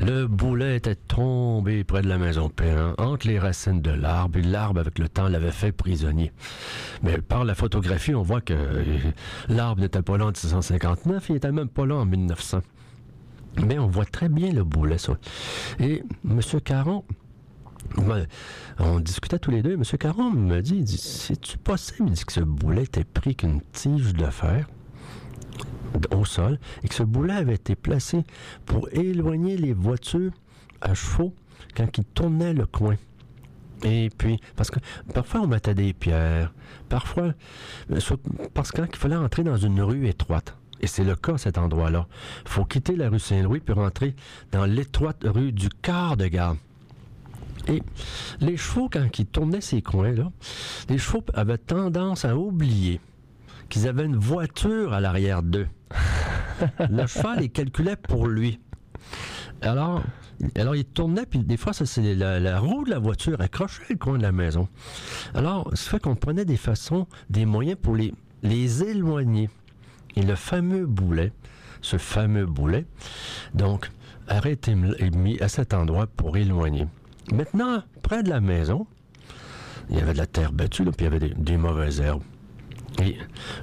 [0.00, 4.42] le boulet était tombé près de la maison Perrin, entre les racines de l'arbre, et
[4.42, 6.32] l'arbre, avec le temps, l'avait fait prisonnier.
[7.02, 8.54] Mais par la photographie, on voit que
[9.48, 12.60] l'arbre n'était pas là en 1759, il était même pas là en 1900.
[13.64, 14.98] Mais on voit très bien le boulet.
[14.98, 15.12] Ça.
[15.78, 16.40] Et M.
[16.64, 17.04] Caron,
[18.78, 19.74] on discutait tous les deux.
[19.74, 19.82] M.
[19.98, 24.66] Caron me dit, C'est-tu possible dit que ce boulet était pris qu'une tige de fer
[26.10, 28.24] au sol et que ce boulet avait été placé
[28.66, 30.32] pour éloigner les voitures
[30.80, 31.34] à chevaux
[31.76, 32.96] quand ils tournaient le coin.
[33.82, 34.78] Et puis, parce que
[35.12, 36.52] parfois on mettait des pierres,
[36.88, 37.34] parfois,
[37.90, 38.00] euh,
[38.54, 40.56] parce qu'il fallait entrer dans une rue étroite.
[40.80, 42.06] Et c'est le cas à cet endroit-là.
[42.44, 44.14] Il faut quitter la rue Saint-Louis pour rentrer
[44.52, 46.56] dans l'étroite rue du quart de gare.
[47.68, 47.82] Et
[48.40, 50.30] les chevaux, quand ils tournaient ces coins-là,
[50.88, 53.00] les chevaux avaient tendance à oublier
[53.68, 55.66] qu'ils avaient une voiture à l'arrière d'eux.
[56.90, 58.60] le cheval les calculait pour lui.
[59.62, 60.02] Alors,
[60.56, 64.18] alors il tournait, puis des fois, c'est la, roue de la voiture accrochait le coin
[64.18, 64.68] de la maison.
[65.34, 69.48] Alors, ça fait qu'on prenait des façons, des moyens pour les, les éloigner.
[70.16, 71.32] Et le fameux boulet,
[71.80, 72.86] ce fameux boulet,
[73.54, 73.90] donc,
[74.28, 76.86] arrêté est mis à cet endroit pour éloigner.
[77.32, 78.86] Maintenant, près de la maison,
[79.90, 82.22] il y avait de la terre battue, puis il y avait des, mauvaises herbes.
[83.02, 83.16] Et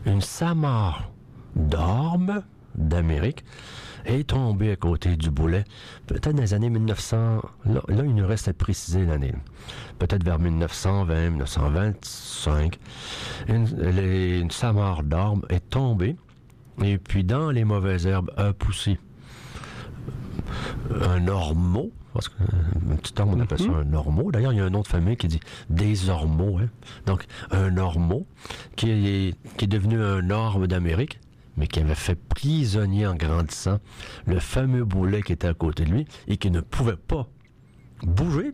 [0.06, 1.12] une samare
[1.56, 2.44] d'orme
[2.76, 3.44] d'Amérique
[4.06, 5.64] est tombée à côté du boulet,
[6.08, 7.42] peut-être dans les années 1900.
[7.66, 9.34] Là, il nous reste à préciser l'année.
[10.00, 12.80] Peut-être vers 1920, 1925.
[13.48, 13.68] Une,
[14.42, 16.16] une samare d'orme est tombée,
[16.84, 18.98] et puis dans les mauvaises herbes a poussé
[21.02, 23.94] un ormeau, parce qu'un euh, petit temps, on appelle ça mhm.
[23.94, 24.32] un ormeau.
[24.32, 26.58] D'ailleurs, il y a un nom de famille qui dit des ormeaux.
[26.60, 26.70] Hein.
[27.06, 28.26] Donc, un ormeau
[28.76, 31.20] qui est, qui est devenu un orme d'Amérique,
[31.58, 33.80] mais qui avait fait prisonnier en grandissant
[34.26, 37.28] le fameux boulet qui était à côté de lui et qui ne pouvait pas
[38.04, 38.54] bouger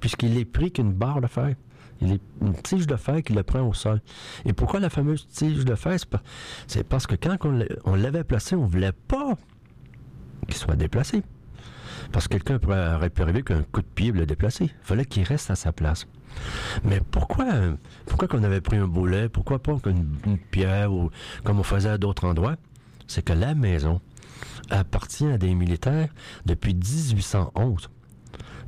[0.00, 1.54] puisqu'il est pris qu'une barre de fer.
[2.00, 4.00] Il est une tige de fer qui le prend au sol.
[4.44, 5.96] Et pourquoi la fameuse tige de fer?
[6.68, 7.36] C'est parce que quand
[7.84, 9.36] on l'avait placé, on ne voulait pas
[10.46, 11.22] qu'il soit déplacé.
[12.12, 12.58] Parce que quelqu'un
[12.96, 14.64] aurait pu arriver qu'un coup de pied le déplacer.
[14.64, 16.06] Il fallait qu'il reste à sa place.
[16.84, 17.46] Mais pourquoi,
[18.06, 19.28] pourquoi qu'on avait pris un boulet?
[19.28, 21.10] Pourquoi pas une, pierre ou
[21.44, 22.56] comme on faisait à d'autres endroits?
[23.06, 24.00] C'est que la maison
[24.70, 26.08] appartient à des militaires
[26.46, 27.88] depuis 1811.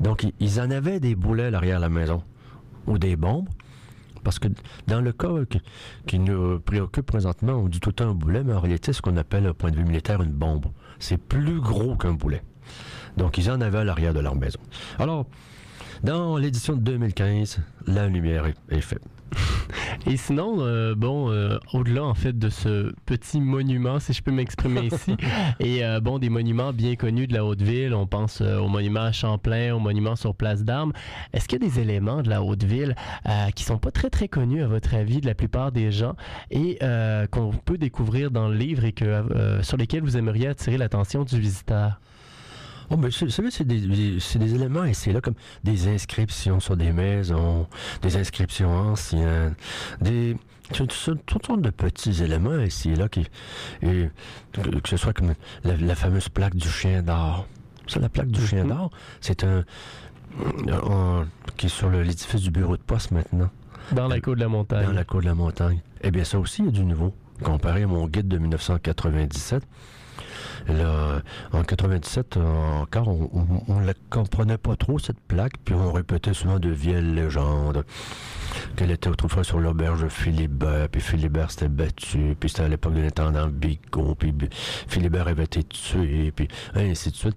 [0.00, 2.22] Donc, ils en avaient des boulets à l'arrière de la maison
[2.86, 3.48] ou des bombes.
[4.22, 4.48] Parce que
[4.86, 5.28] dans le cas
[6.06, 9.00] qui, nous préoccupe présentement, on dit tout le temps un boulet, mais en réalité, ce
[9.00, 10.66] qu'on appelle, au point de vue militaire, une bombe.
[10.98, 12.42] C'est plus gros qu'un boulet.
[13.16, 14.60] Donc, ils en avaient à l'arrière de leur maison.
[14.98, 15.26] Alors,
[16.02, 19.02] dans l'édition de 2015, la lumière est, faite.
[20.06, 24.30] Et sinon, euh, bon, euh, au-delà en fait de ce petit monument, si je peux
[24.30, 25.14] m'exprimer ici,
[25.60, 29.12] et euh, bon, des monuments bien connus de la Haute-Ville, on pense au monument à
[29.12, 30.92] Champlain, au monument sur Place d'Armes.
[31.34, 32.96] Est-ce qu'il y a des éléments de la Haute-Ville
[33.54, 36.14] qui sont pas très très connus à votre avis de la plupart des gens
[36.50, 36.78] et
[37.30, 41.38] qu'on peut découvrir dans le livre et que sur lesquels vous aimeriez attirer l'attention du
[41.38, 42.00] visiteur?
[42.90, 46.90] Oh, mais c'est, c'est des, des, éléments et c'est là comme des inscriptions sur des
[46.90, 47.68] maisons,
[48.02, 49.54] des inscriptions anciennes,
[50.00, 50.36] des,
[50.72, 53.26] toutes sortes de petits éléments ici et là, qui,
[53.82, 54.08] et,
[54.52, 57.46] que, ce soit comme la, fameuse plaque du chien d'or.
[57.86, 58.70] Ça, la plaque du chien mhm.
[58.70, 59.64] d'or, c'est un,
[61.56, 63.50] qui est sur l'édifice du bureau de poste maintenant.
[63.92, 64.86] Dans la cour de la montagne.
[64.86, 65.80] Dans la cour de la montagne.
[66.02, 67.14] Eh bien, ça aussi, il y a du nouveau.
[67.42, 69.62] Comparé à mon guide de 1997,
[70.68, 71.22] Là,
[71.52, 76.58] en 97, encore, on ne la comprenait pas trop, cette plaque, puis on répétait souvent
[76.58, 77.84] de vieilles légendes.
[78.76, 83.00] Qu'elle était autrefois sur l'auberge Philibert, puis Philibert s'était battu, puis c'était à l'époque de
[83.00, 84.34] l'intendant Bigot, puis
[84.88, 87.36] Philibert avait été tué, puis ainsi de suite.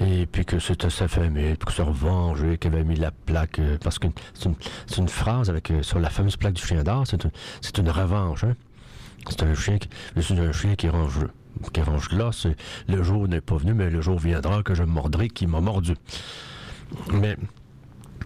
[0.00, 3.58] Et, puis que c'était sa famille, puis que se revenger, qu'il avait mis la plaque,
[3.60, 7.24] euh, parce que c'est une, phrase euh, sur la fameuse plaque du chien d'or, c'est
[7.24, 7.30] une,
[7.78, 8.44] une revanche.
[8.44, 8.56] Hein?
[9.28, 9.88] C'est un chien, qui,
[10.20, 11.26] c'est un chien qui range,
[11.72, 12.30] qui range là.
[12.88, 15.94] le jour n'est pas venu, mais le jour viendra que je mordrai qui m'a mordu.
[17.12, 17.36] Mais,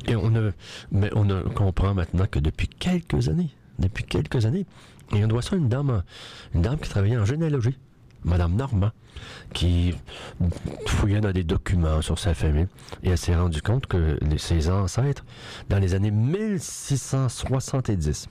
[0.09, 0.52] on
[0.90, 4.66] mais on comprend maintenant que depuis quelques années, depuis quelques années,
[5.14, 6.02] et on doit ça à une dame,
[6.54, 7.78] une dame qui travaillait en généalogie,
[8.24, 8.90] Madame Normand,
[9.52, 9.94] qui
[10.87, 12.66] fouillait dans des documents sur sa famille
[13.02, 15.24] et elle s'est rendue compte que ses ancêtres,
[15.68, 18.28] dans les années 1670,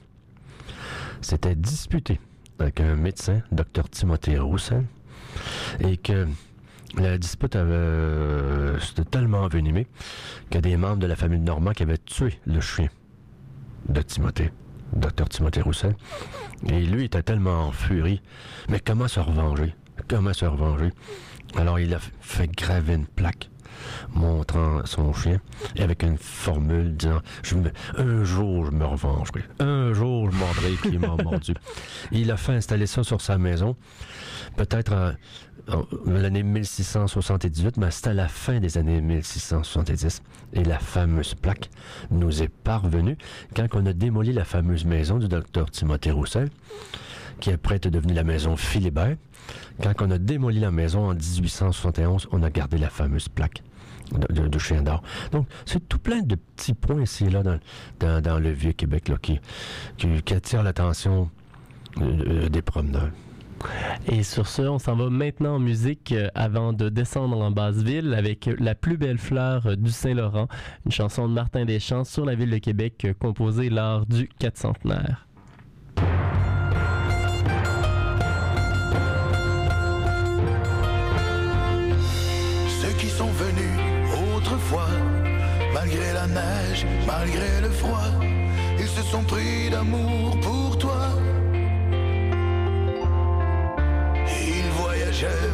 [1.22, 2.20] s'étaient disputés
[2.60, 4.86] avec un médecin, Dr Timothée Roussel,
[5.80, 6.28] et que
[6.98, 8.78] la dispute avait euh,
[9.12, 9.88] tellement envenimé
[10.50, 12.88] qu'il y a des membres de la famille Normand qui avaient tué le chien
[13.90, 14.52] de Timothée,
[14.94, 15.96] Dr Timothée Roussel.
[16.68, 18.22] Et lui était tellement en furie.
[18.70, 19.76] Mais comment se revenger?
[20.08, 20.92] Comment se revenger?
[21.56, 23.50] Alors il a fait graver une plaque
[24.14, 25.40] montrant son chien
[25.76, 30.38] et avec une formule disant je me, un jour je me revengerai, un jour je
[30.38, 31.54] mordrai qui m'a mordu.
[32.12, 33.76] Il a fait installer ça sur sa maison,
[34.56, 35.12] peut-être en,
[36.06, 40.22] l'année 1678, mais c'était à la fin des années 1670.
[40.54, 41.70] Et la fameuse plaque
[42.12, 43.18] nous est parvenue
[43.56, 46.50] quand on a démoli la fameuse maison du docteur Timothée Roussel,
[47.40, 49.18] qui après est devenue la maison Philibert.
[49.82, 53.62] Quand on a démoli la maison en 1871, on a gardé la fameuse plaque
[54.12, 55.02] de, chien d'or.
[55.32, 59.18] Donc, c'est tout plein de petits points ici là dans, dans, le vieux Québec là,
[59.22, 59.40] qui,
[59.98, 61.30] qui, attirent l'attention
[62.02, 63.10] euh, des promeneurs.
[64.08, 68.14] Et sur ce, on s'en va maintenant en musique euh, avant de descendre en Basse-Ville
[68.14, 70.48] avec La plus belle fleur du Saint-Laurent,
[70.86, 74.58] une chanson de Martin Deschamps sur la ville de Québec euh, composée lors du 4
[85.74, 88.10] Malgré la neige, malgré le froid,
[88.80, 91.10] ils se sont pris d'amour pour toi.
[94.28, 95.45] Ils voyageaient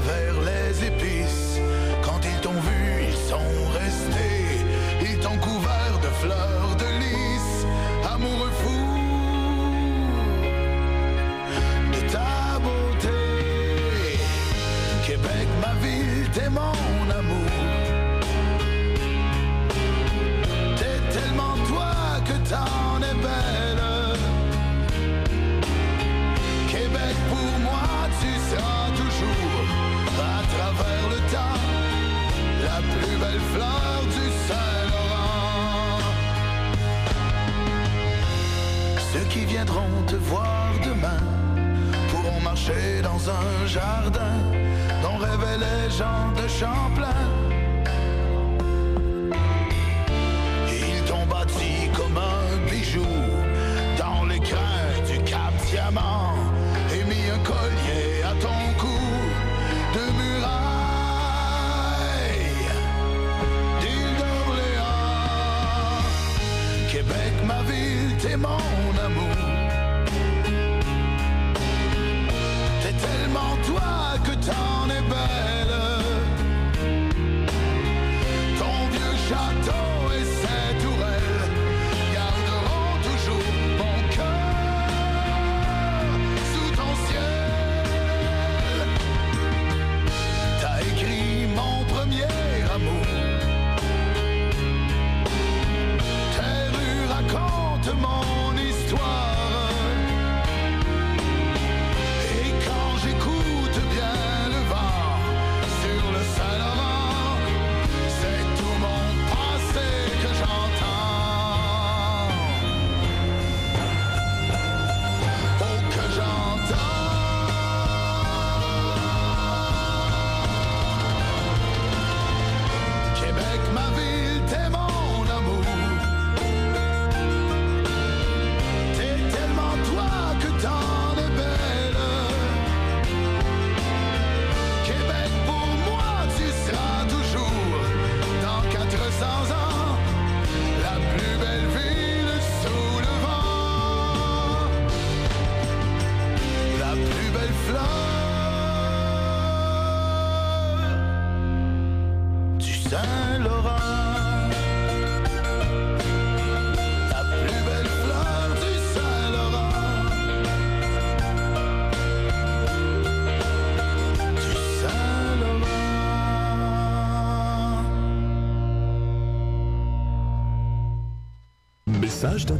[39.63, 41.21] viendront te voir demain
[42.09, 44.37] pourront marcher dans un jardin
[45.03, 47.27] dont rêvaient les gens de Champlain.
[50.67, 52.49] Ils t'ont bâti comme un
[53.97, 56.33] dans les crins du Cap Diamant
[56.95, 59.01] et mis un collier à ton cou
[59.95, 60.61] de muraille.
[66.91, 69.50] Québec, ma ville, t'es mon amour.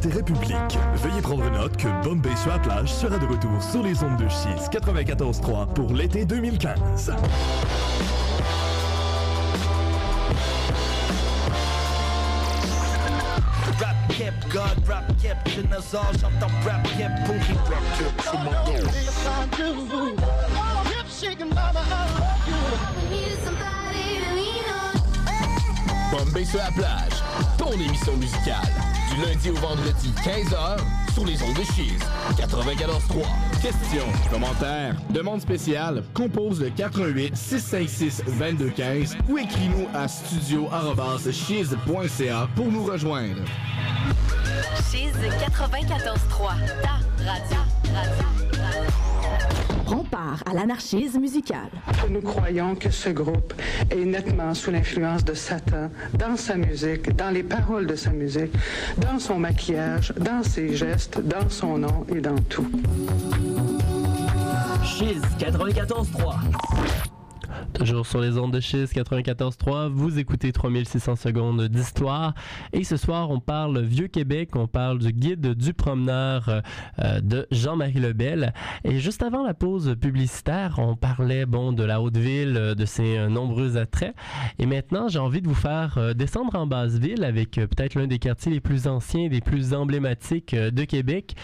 [0.02, 0.78] D'intérêt public.
[0.96, 4.28] Veuillez prendre note que Bombay sur la plage sera de retour sur les ondes de
[4.28, 7.12] Chiz 94.3 pour l'été 2015.
[13.78, 17.38] Rap cap, God, rap cap, dinosaure, j'entends rap cap, pourri,
[17.68, 18.72] rap cap, sur mon dos.
[26.10, 27.22] Bombay sur la plage,
[27.56, 28.91] ton émission musicale.
[29.14, 30.78] Du lundi au vendredi, 15h,
[31.12, 31.98] sur les ondes de Cheese.
[32.36, 33.26] 94.3.
[33.60, 42.84] Questions, commentaires, demande spéciale, compose le 418 656 2215 ou écris-nous à studio@cheese.ca pour nous
[42.84, 43.42] rejoindre.
[44.90, 47.58] Cheese 94.3, ta radio,
[47.94, 48.31] radio.
[49.92, 51.68] On part à l'anarchisme musical.
[52.08, 53.52] Nous croyons que ce groupe
[53.90, 58.52] est nettement sous l'influence de Satan dans sa musique, dans les paroles de sa musique,
[58.96, 62.70] dans son maquillage, dans ses gestes, dans son nom et dans tout.
[64.82, 67.21] Chiz 94.3.
[67.74, 72.34] Toujours sur les ondes de Chiz 94.3, vous écoutez 3600 secondes d'histoire.
[72.72, 76.62] Et ce soir, on parle Vieux-Québec, on parle du guide du promeneur
[76.98, 78.52] euh, de Jean-Marie Lebel.
[78.84, 83.16] Et juste avant la pause publicitaire, on parlait bon, de la Haute-Ville, euh, de ses
[83.16, 84.14] euh, nombreux attraits.
[84.58, 88.18] Et maintenant, j'ai envie de vous faire descendre en Basse-Ville avec euh, peut-être l'un des
[88.18, 91.36] quartiers les plus anciens les plus emblématiques de Québec,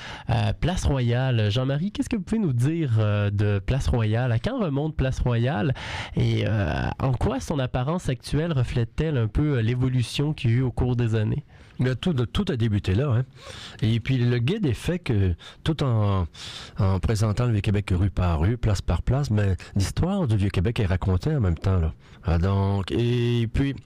[0.60, 1.50] Place Royale.
[1.50, 4.32] Jean-Marie, qu'est-ce que vous pouvez nous dire de Place Royale?
[4.32, 5.74] À quand remonte Place Royale?
[6.18, 10.56] Et euh, en quoi son apparence actuelle reflète-t-elle un peu euh, l'évolution qu'il y a
[10.58, 11.44] eu au cours des années?
[12.00, 13.12] Tout, a débuté là.
[13.18, 13.24] Hein.
[13.82, 16.26] Et puis le guide est fait que tout en,
[16.80, 20.86] en présentant le Vieux-Québec rue par rue, place par place, mais l'histoire du Vieux-Québec est
[20.86, 21.78] racontée en même temps.
[21.78, 21.92] Là.
[22.24, 23.76] Ah, donc, et puis,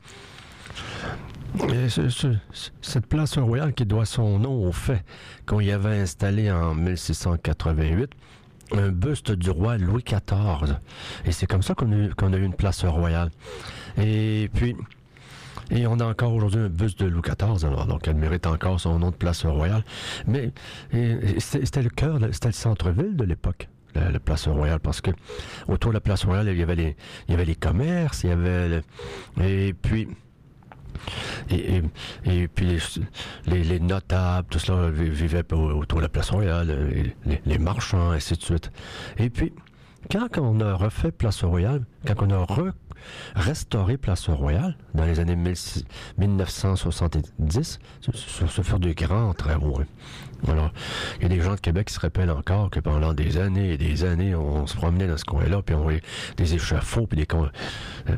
[1.70, 2.38] et ce- ce-
[2.80, 5.04] cette place royale qui doit son nom au fait
[5.44, 8.10] qu'on y avait installé en 1688
[8.76, 10.76] un buste du roi Louis XIV.
[11.24, 11.96] Et c'est comme ça qu'on a,
[12.35, 13.30] a eu une place royale.
[13.98, 14.74] Et puis,
[15.70, 18.80] et on a encore aujourd'hui un buste de Louis XIV, alors, donc elle mérite encore
[18.80, 19.85] son nom de place royale.
[20.26, 20.52] Mais
[21.38, 23.68] c'était le cœur, c'était le centre-ville de l'époque.
[23.94, 25.11] La, la place royale, parce que
[25.68, 26.96] autour de la place royale, il y avait les,
[27.28, 28.82] il y avait les commerces, il y avait, le-
[29.44, 30.08] et puis,
[31.50, 31.83] et,
[32.48, 32.78] puis les,
[33.46, 37.42] les, les notables, tout cela vi- vivait au- autour de la place royale, les, les-
[37.44, 38.70] les marchands, ainsi de suite.
[39.18, 39.52] Et puis,
[40.11, 42.72] quand on a refait Place Royale, quand on a re-
[43.35, 45.85] restauré Place Royale dans les années 16-
[46.18, 49.81] 1970, ce, ce- furent de grands travaux.
[50.48, 50.72] Alors,
[51.18, 53.72] il y a des gens de Québec qui se rappellent encore que pendant des années
[53.72, 56.02] et des années, on, se promenait dans ce coin-là, puis on voyait
[56.37, 57.26] des échafauds, puis des...
[57.26, 57.48] con-
[58.09, 58.16] euh,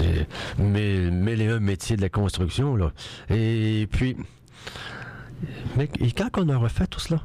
[0.00, 0.24] euh,
[0.58, 2.92] mais, mais les un métiers de la construction, là.
[3.30, 4.16] Et puis...
[5.76, 7.20] Mais et quand on a refait tout cela,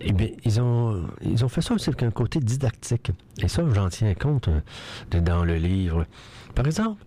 [0.00, 3.12] eh bien, ils ont, ils ont fait ça aussi avec un côté didactique.
[3.42, 6.06] Et ça, j'en tiens compte euh, dans le livre.
[6.54, 7.02] Par exemple,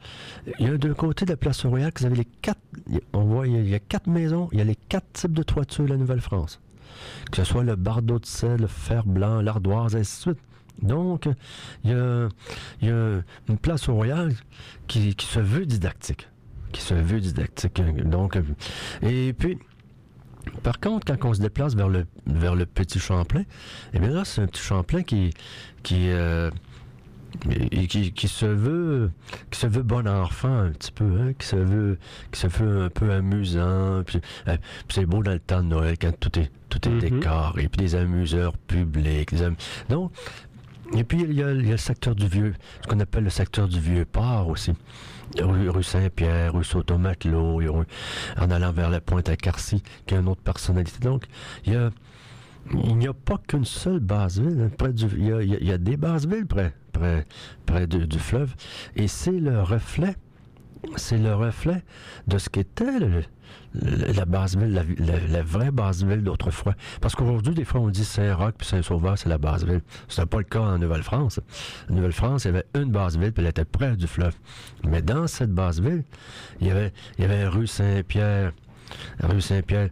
[0.60, 2.60] il y a d'un côté de la place Royale vous avez les quatre.
[3.14, 5.86] On voit, il y a- quatre maisons, il y a les quatre types de toitures
[5.86, 6.60] de la Nouvelle-France.
[7.32, 10.40] Que ce soit le bardeau de sel, le fer blanc, l'ardoise, ainsi de suite.
[10.82, 11.28] Donc,
[11.84, 12.30] il y a,
[12.82, 14.34] une place royale
[14.88, 16.30] qui, se veut didactique.
[16.72, 17.82] Qui se veut didactique.
[18.08, 18.38] Donc,
[19.02, 19.58] et puis,
[20.64, 23.44] par contre, quand on se déplace vers le, vers le petit Champlain,
[23.94, 25.32] eh bien là, c'est un petit Champlain qui,
[25.84, 26.50] qui, euh,
[27.72, 29.12] et qui, qui se veut
[29.52, 31.98] qui se veut bon enfant un petit peu, hein, qui se veut
[32.32, 34.04] qui se veut un peu amusant.
[34.06, 34.58] Puis, euh,
[34.88, 37.00] puis c'est beau dans le temps de Noël quand tout est tout est Mhm.
[37.00, 39.32] décoré, puis des amuseurs publics.
[39.34, 39.56] des am-
[39.90, 40.12] Donc,
[40.96, 42.54] et puis il y, a, il y a le secteur du vieux,
[42.84, 44.74] ce qu'on appelle le secteur du vieux port aussi.
[45.40, 47.86] Rue, rue Saint-Pierre, rue a rue-
[48.40, 51.00] en allant vers la pointe à Carcy, qui a une autre personnalité.
[51.00, 51.24] Donc,
[51.66, 51.90] il y a
[52.72, 54.62] il n'y a pas qu'une seule base-ville.
[54.66, 57.26] hein, Près du, il, y a, il y des bases-villes près, près,
[57.66, 58.54] près du fleuve.
[58.96, 60.16] Et c'est le reflet,
[60.96, 61.84] c'est le reflet
[62.28, 63.00] de ce qu'était
[63.74, 64.86] la base-ville,
[65.32, 66.76] la, vraie base-ville d'autrefois.
[67.02, 69.82] Parce qu'aujourd'hui, des fois, on dit Saint-Roch puis Saint-Sauveur, c'est la base-ville.
[70.08, 71.40] Ce n'est pas le cas en Nouvelle-France.
[71.90, 74.36] En Nouvelle-France, il y avait une base-ville, puis elle était près du fleuve.
[74.88, 76.04] Mais dans cette base-ville,
[76.62, 78.54] il y avait, il y avait rue Saint-Pierre,
[79.22, 79.90] rue Saint-Pierre,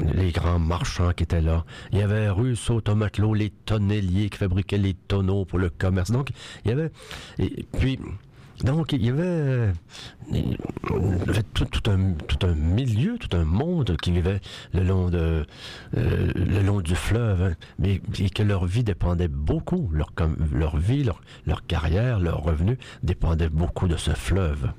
[0.00, 1.64] les grands marchands qui étaient là.
[1.92, 6.10] Il y avait rue Sautomatelot, les tonneliers qui fabriquaient les tonneaux pour le commerce.
[6.10, 6.30] Donc,
[6.64, 6.90] il y avait...
[7.38, 7.98] Et puis,
[8.62, 9.72] Donc, il y avait, euh,
[10.32, 10.56] il y
[11.28, 14.40] avait tout, un, tout un milieu, tout un monde qui vivait
[14.72, 15.44] le long, de,
[15.96, 20.12] euh, le long du fleuve, hein, et que leur vie dépendait beaucoup, leur,
[20.52, 24.70] leur vie, leur, leur carrière, leurs revenus dépendaient beaucoup de ce fleuve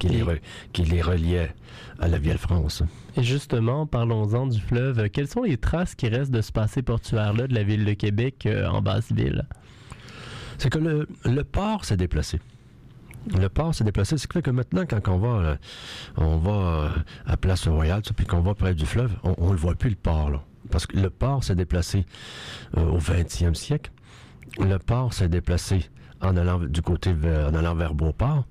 [0.00, 0.40] qui, les, re-
[0.72, 1.54] qui les reliait
[1.98, 2.82] à la vieille France.
[3.16, 5.08] Et justement, parlons-en du fleuve.
[5.10, 8.46] Quelles sont les traces qui restent de ce passé portuaire-là de la ville de Québec
[8.46, 9.46] euh, en Basse-Ville?
[10.58, 12.40] C'est que le, le port s'est déplacé.
[13.38, 15.56] Le port s'est déplacé, ce qui fait que maintenant, quand on va, euh,
[16.16, 16.88] on va euh,
[17.26, 19.96] à Place Royale, puis qu'on va près du fleuve, on ne le voit plus, le
[19.96, 20.30] port.
[20.30, 20.42] Là.
[20.70, 22.06] Parce que le port s'est déplacé
[22.76, 23.90] euh, au 20e siècle.
[24.58, 25.84] Le port s'est déplacé
[26.20, 28.44] en allant du côté vers, en allant vers Beauport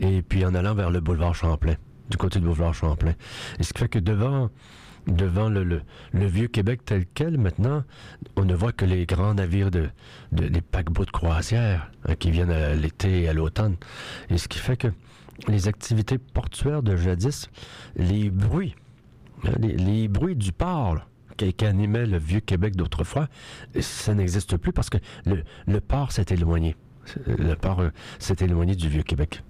[0.00, 1.74] et puis en allant vers le boulevard Champlain,
[2.10, 3.14] du côté du boulevard Champlain.
[3.58, 4.50] Et ce qui fait que devant,
[5.06, 5.82] devant le, le-
[6.26, 7.82] vieux Québec tel quel, maintenant,
[8.36, 9.88] on ne voit que les grands navires de,
[10.32, 13.76] de- des paquebots de croisière hein, qui viennent à l'été et à l'automne.
[14.30, 14.88] Et ce qui fait que
[15.48, 17.48] les activités portuaires de jadis,
[17.96, 18.76] les bruits,
[19.44, 21.06] hein, les, les bruits du port, là,
[21.36, 23.26] qui, le vieux Québec d'autrefois,
[23.80, 26.76] ça n'existe plus parce que le, le port s'est éloigné.
[27.26, 29.42] Le port euh, s'est éloigné du vieux Québec.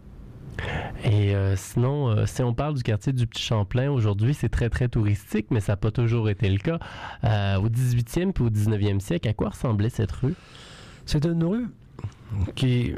[1.04, 4.68] Et euh, sinon, euh, si on parle du quartier du Petit Champlain, aujourd'hui, c'est très,
[4.70, 6.78] très touristique, mais ça n'a pas toujours été le cas.
[7.24, 10.34] Euh, au 18e puis au 19e siècle, à quoi ressemblait cette rue?
[11.06, 11.66] C'est une rue
[12.54, 12.94] qui,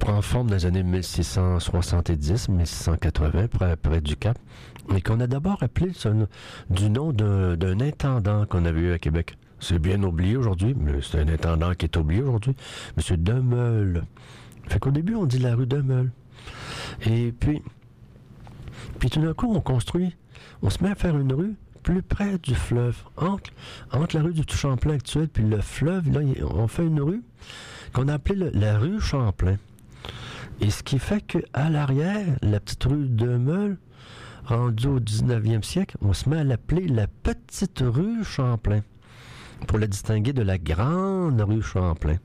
[0.00, 4.38] prend forme dans les années 1670-1680, près, près du Cap,
[4.90, 6.26] mais qu'on a d'abord appelé ce-
[6.70, 9.36] du nom d'un intendant qu'on avait eu à Québec.
[9.60, 12.54] C'est bien oublié aujourd'hui, mais c'est un intendant qui est oublié aujourd'hui,
[12.98, 13.16] M.
[13.16, 14.02] Demeul.
[14.72, 16.10] Fait qu'au début, on dit la rue Demeul.
[17.04, 17.60] Et puis,
[18.98, 20.16] puis tout d'un coup, on construit,
[20.62, 23.50] on se met à faire une rue plus près du fleuve, entre,
[23.92, 26.20] entre la rue du Champlain actuel puis le fleuve, là,
[26.54, 27.22] on fait une rue
[27.92, 29.58] qu'on a appelée la rue Champlain.
[30.62, 33.76] Et ce qui fait qu'à l'arrière, la petite rue de Meul,
[34.46, 38.80] rendue au 19e siècle, on se met à l'appeler la petite rue Champlain
[39.66, 42.16] pour la distinguer de la grande rue Champlain.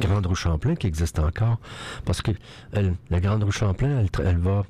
[0.00, 1.58] Grande rue Champlain qui existe encore
[2.04, 2.32] parce que
[2.72, 4.64] la grande rue Champlain, elle, va,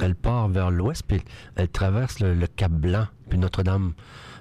[0.00, 1.20] elle part vers l'ouest puis
[1.56, 3.92] elle traverse le, le Cap Blanc puis Notre-Dame.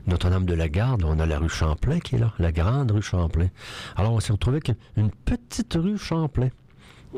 [0.08, 3.04] Notre-Dame de la Garde, on a la rue Champlain qui est là, la grande rue
[3.04, 3.50] Champlain.
[3.96, 6.50] Alors on s'est retrouvé avec une petite rue Champlain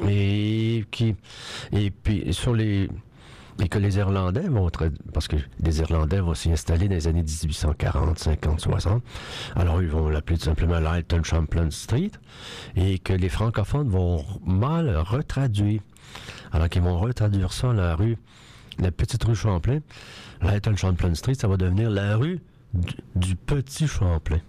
[0.07, 1.15] et qui
[1.71, 2.89] et puis sur les
[3.61, 4.69] et que les Irlandais vont
[5.13, 9.03] parce que Irlandais vont s'y installer dans les années 1840, 50, 60.
[9.55, 12.11] Alors ils vont l'appeler tout simplement l'Alton Champlain Street
[12.75, 15.81] et que les francophones vont mal retraduire.
[16.51, 18.17] Alors qu'ils vont retraduire ça la rue,
[18.79, 19.79] la petite rue Champlain,
[20.41, 22.39] l'Alton Champlain Street, ça va devenir la rue
[22.73, 24.39] du, du petit Champlain.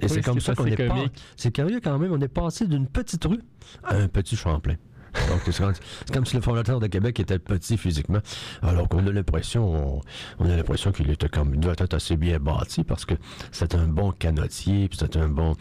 [0.00, 0.88] Et Oui, c'est comme ça qu'on est pas.
[0.88, 1.12] comique.
[1.36, 3.40] C'est curieux quand même, on est passé d'une petite rue
[3.84, 4.76] à un petit Champlain.
[5.14, 8.20] C'est comme- si le fondateur de Québec était petit physiquement,
[8.62, 10.02] alors qu'on a l'impression,
[10.38, 13.14] on, a l'impression qu'il était comme, doit être assez bien bâti parce que
[13.50, 15.56] c'est un bon canotier, puis c'est un bon,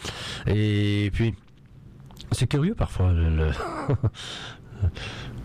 [0.47, 1.33] et puis
[2.31, 3.11] c'est curieux parfois.
[3.13, 3.51] le-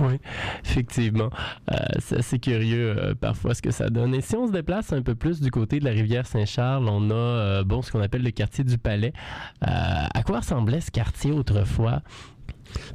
[0.00, 0.18] Oui,
[0.64, 1.30] effectivement.
[1.70, 4.14] Euh, c'est assez curieux euh, parfois ce que ça donne.
[4.14, 7.10] Et si on se déplace un peu plus du côté de la rivière Saint-Charles, on
[7.10, 9.12] a euh, bon ce qu'on appelle le quartier du Palais.
[9.60, 12.02] À quoi ressemblait ce quartier autrefois?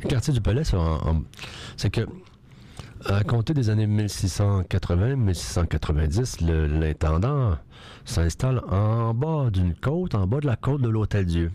[0.02, 2.02] Le quartier du Palais, c'est, que
[3.08, 7.58] à compter des années 1680-1690, le- l'intendant
[8.06, 11.52] s'installe en bas d'une côte, en bas de la côte de l'Hôtel-Dieu.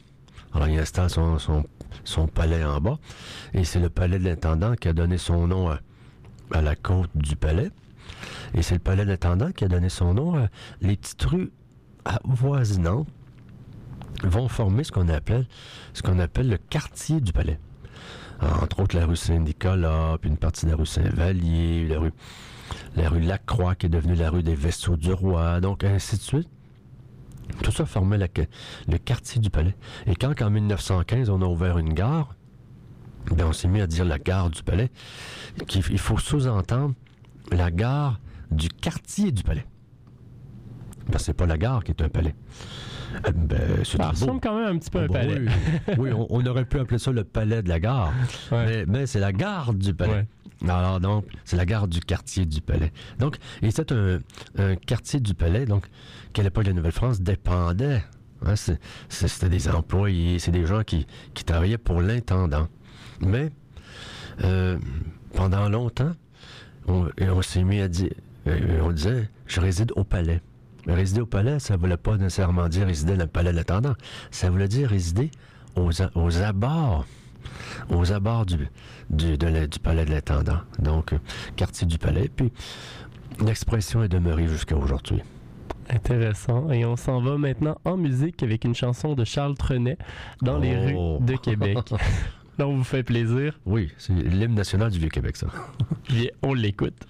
[0.53, 1.38] Alors, il installe son,
[2.05, 2.98] son, palais en bas,
[3.55, 5.80] et c'est le palais de l'intendant qui a donné son nom à,
[6.53, 7.70] à la côte du palais.
[8.55, 10.48] Et c'est le palais de l'intendant qui a donné son nom à
[10.80, 11.53] les petites rues
[12.05, 13.09] avoisinantes
[14.24, 15.46] vont former ce qu'on appelle,
[15.94, 17.59] ce qu'on appelle le quartier du palais
[18.42, 22.12] entre autres la rue Saint-Nicolas, puis une partie de la rue Saint-Vallier, la rue,
[22.96, 26.22] la rue Lacroix qui est devenue la rue des Vaisseaux du Roi, donc ainsi de
[26.22, 26.48] suite.
[27.62, 28.28] Tout ça formait la-
[28.88, 29.74] le quartier du palais.
[30.07, 32.34] Et quand en 1915 on a ouvert une gare,
[33.30, 34.90] ben on s'est mis à dire la gare du palais,
[35.66, 36.94] qu'il il faut sous-entendre
[37.53, 38.20] la gare
[38.51, 39.66] du quartier du palais.
[41.07, 42.34] Parce que c'est pas la gare qui est un palais.
[43.26, 45.40] Euh, ben, c'est Ça ressemble quand même un petit peu à un Oh, bah palais.
[45.88, 48.12] Oui, Oui, on, on aurait pu appeler ça le palais de la gare.
[48.53, 50.26] Mais, mais c'est la gare du palais.
[50.69, 52.93] Alors donc, c'est la gare du quartier du palais.
[53.19, 54.21] Donc, et c'est un,
[54.87, 55.87] quartier du palais, donc,
[56.33, 58.03] qu'à l'époque de la Nouvelle-France dépendait.
[58.45, 58.55] hein,
[59.09, 61.07] C'était des employés, c'est des gens qui,
[61.47, 62.69] travaillaient pour l'intendant.
[63.21, 63.51] Mais
[64.45, 64.79] euh,
[65.35, 66.13] pendant longtemps,
[66.87, 68.11] on, on s'est mis à dire,
[68.47, 70.43] euh, on disait, je réside au palais.
[70.87, 73.95] Mais résider au palais, ça voulait pas nécessairement dire résider dans le palais de l'intendant.
[74.31, 75.31] Ça voulait dire résider
[75.77, 77.07] aux abords,
[77.91, 78.68] aux abords du,
[79.11, 80.59] du, de la- du palais de l'intendant.
[80.78, 81.18] Donc, euh,
[81.57, 82.28] quartier du palais.
[82.34, 82.53] Puis,
[83.45, 85.20] l'expression est demeurée jusqu'à aujourd'hui.
[85.88, 86.70] Intéressant.
[86.70, 89.99] Et on s'en va maintenant en musique avec une chanson de Charles Trenet
[90.43, 91.18] dans les Oh.
[91.18, 91.78] rues de Québec.
[92.59, 93.59] Là, on vous fait plaisir.
[93.64, 95.47] Oui, c'est l'hymne national du Vieux-Québec, ça.
[96.05, 97.07] Puis on l'écoute.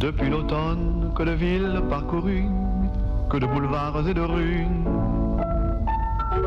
[0.00, 2.48] Depuis l'automne, que de villes parcourues,
[3.28, 4.66] que de boulevards et de rues.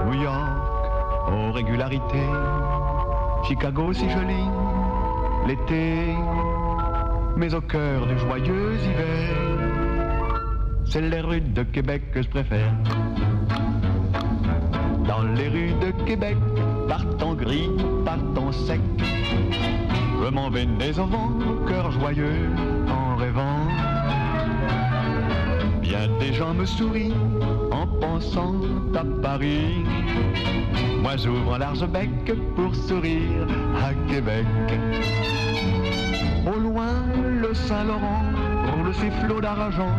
[0.08, 0.58] New York,
[1.32, 2.30] aux régularités,
[3.48, 4.44] Chicago si joli,
[5.46, 6.16] l'été,
[7.38, 9.36] mais au cœur du joyeux hiver,
[10.86, 12.74] c'est les rues de Québec que je préfère.
[15.08, 16.38] Dans les rues de Québec,
[16.88, 17.70] par temps gris,
[18.04, 18.82] par temps sec,
[20.24, 21.06] je m'en vais dès au
[21.68, 22.50] cœur joyeux,
[23.14, 23.68] en rêvant.
[25.82, 27.14] Bien des gens me sourient
[27.72, 28.56] en pensant
[28.96, 29.84] à Paris.
[31.02, 32.10] Moi j'ouvre un large bec
[32.56, 33.48] pour sourire
[33.88, 34.46] à Québec.
[36.46, 36.94] Au loin,
[37.42, 38.24] le Saint-Laurent
[38.72, 39.94] roule ses flots d'argent.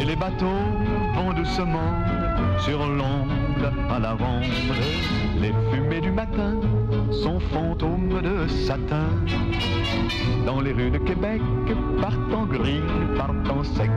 [0.00, 0.64] Et les bateaux
[1.14, 1.92] vont doucement
[2.60, 4.44] sur l'onde à la ronde.
[5.40, 6.54] Les fumées du matin
[7.22, 9.08] sont fantômes de satin.
[10.46, 11.40] Dans les rues de Québec,
[12.00, 12.80] partant gris,
[13.16, 13.90] partant sec.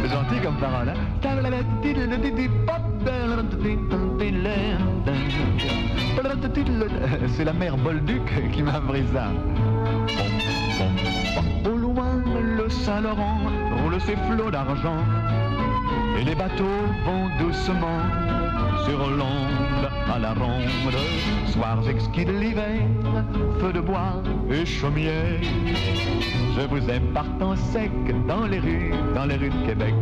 [0.00, 0.94] C'est gentil comme parole, hein?
[7.28, 9.28] C'est la mère Bolduc qui m'a appris ça.
[11.64, 12.22] Au loin,
[12.56, 13.38] le Saint-Laurent
[14.06, 15.04] ses flots d'argent.
[16.18, 18.02] Et les bateaux vont doucement
[18.84, 20.64] sur l'onde à la ronde.
[21.46, 22.80] Soirs exquis de l'hiver,
[23.60, 25.40] feu de bois et chaumière.
[26.56, 27.90] Je vous aime partant sec
[28.26, 29.94] dans les rues, dans les rues de Québec.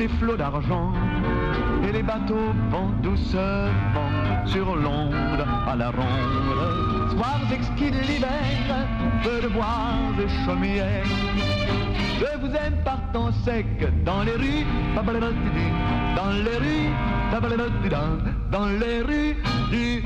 [0.00, 0.94] Ses flots d'argent
[1.86, 3.68] et les bateaux vont doucement
[4.46, 7.10] sur l'onde à la ronde.
[7.10, 8.30] Soirs exquis de l'hiver,
[9.22, 9.92] feu de bois
[10.24, 11.04] et chaumière.
[12.18, 13.66] Je vous aime partant sec
[14.02, 14.64] dans les rues,
[14.96, 16.92] dans les rues,
[18.50, 19.36] dans les rues
[19.70, 20.02] du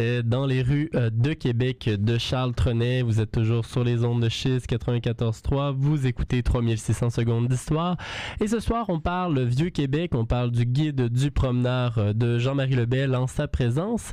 [0.00, 3.02] dans les rues euh, de Québec de Charles Trenet.
[3.02, 5.74] Vous êtes toujours sur les ondes de Chiz 94.3.
[5.76, 7.96] Vous écoutez 3600 secondes d'histoire.
[8.40, 10.12] Et ce soir, on parle Vieux Québec.
[10.14, 14.12] On parle du guide du promeneur euh, de Jean-Marie Lebel en sa présence.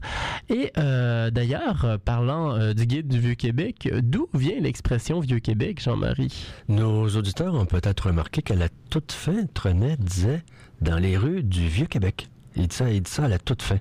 [0.50, 6.48] Et euh, d'ailleurs, parlant du guide du Vieux Québec, d'où vient l'expression Vieux Québec, Jean-Marie?
[6.68, 10.44] Nos auditeurs ont peut-être remarqué qu'à la toute fin, Trenet disait
[10.82, 12.28] dans les rues du Vieux-Québec.
[12.58, 13.78] Il dit, ça, ça à la toute fin.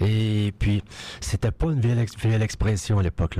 [0.00, 0.82] Et puis,
[1.20, 3.38] c'était pas une vieille, ex- vieille expression à l'époque.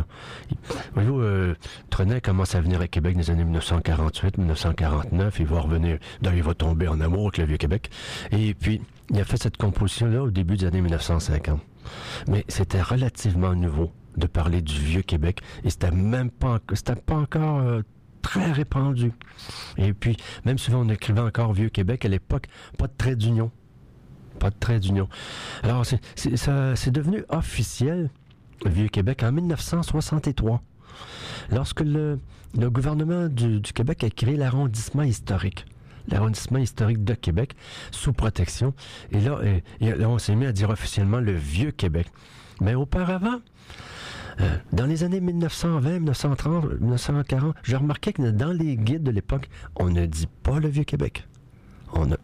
[0.94, 1.54] Voyez-vous, euh,
[1.90, 5.40] Trenet commence à venir à Québec dans les années 1948, 1949.
[5.40, 7.90] Il va revenir, il va tomber en amour avec le Vieux-Québec.
[8.32, 11.60] Et puis, il a fait cette composition-là au début des années 1950.
[12.28, 15.40] Mais c'était relativement nouveau de parler du Vieux-Québec.
[15.64, 16.58] Et c'était même pas,
[17.06, 17.82] pas encore euh,
[18.22, 19.12] très répandu.
[19.76, 22.46] Et puis, même souvent, on écrivait encore Vieux-Québec à l'époque,
[22.78, 23.50] pas de trait d'union.
[24.38, 25.08] Pas de trait d'union.
[25.62, 28.10] Alors, c'est, devenu officiel,
[28.64, 30.62] Vieux-Québec, en 1963,
[31.50, 32.18] lorsque le,
[32.56, 35.66] le gouvernement du, Québec a créé l'arrondissement historique.
[36.08, 37.54] L'arrondissement historique de Québec,
[37.90, 38.74] sous protection.
[39.10, 39.40] Et là,
[40.08, 42.06] on s'est mis à dire officiellement le Vieux-Québec.
[42.60, 43.40] Mais auparavant,
[44.40, 49.48] euh, dans les années 1920, 1930, 1940, j'ai remarqué que dans les guides de l'époque,
[49.74, 51.26] on ne dit pas le Vieux-Québec.
[51.26, 51.35] On a-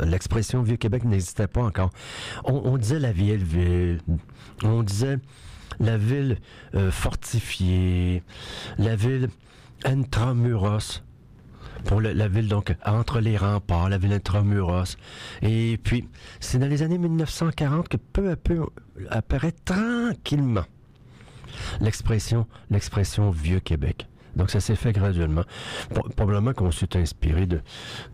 [0.01, 1.91] L'expression Vieux-Québec n'existait pas encore.
[2.45, 4.01] On, disait la vieille ville.
[4.63, 5.19] On disait
[5.81, 6.39] la ville
[6.75, 8.23] euh, fortifiée,
[8.79, 9.29] la ville
[9.85, 11.03] intramuros.
[11.85, 14.97] Pour la ville, donc, entre les remparts, la ville intramuros.
[15.41, 16.09] Et puis,
[16.39, 18.67] c'est dans les années 1940 que peu à peu
[19.11, 20.65] apparaît tranquillement
[21.81, 24.07] l'expression, l'expression Vieux-Québec.
[24.37, 25.43] Donc ça s'est fait graduellement.
[25.95, 27.61] Pro- probablement qu'on s'est inspiré de,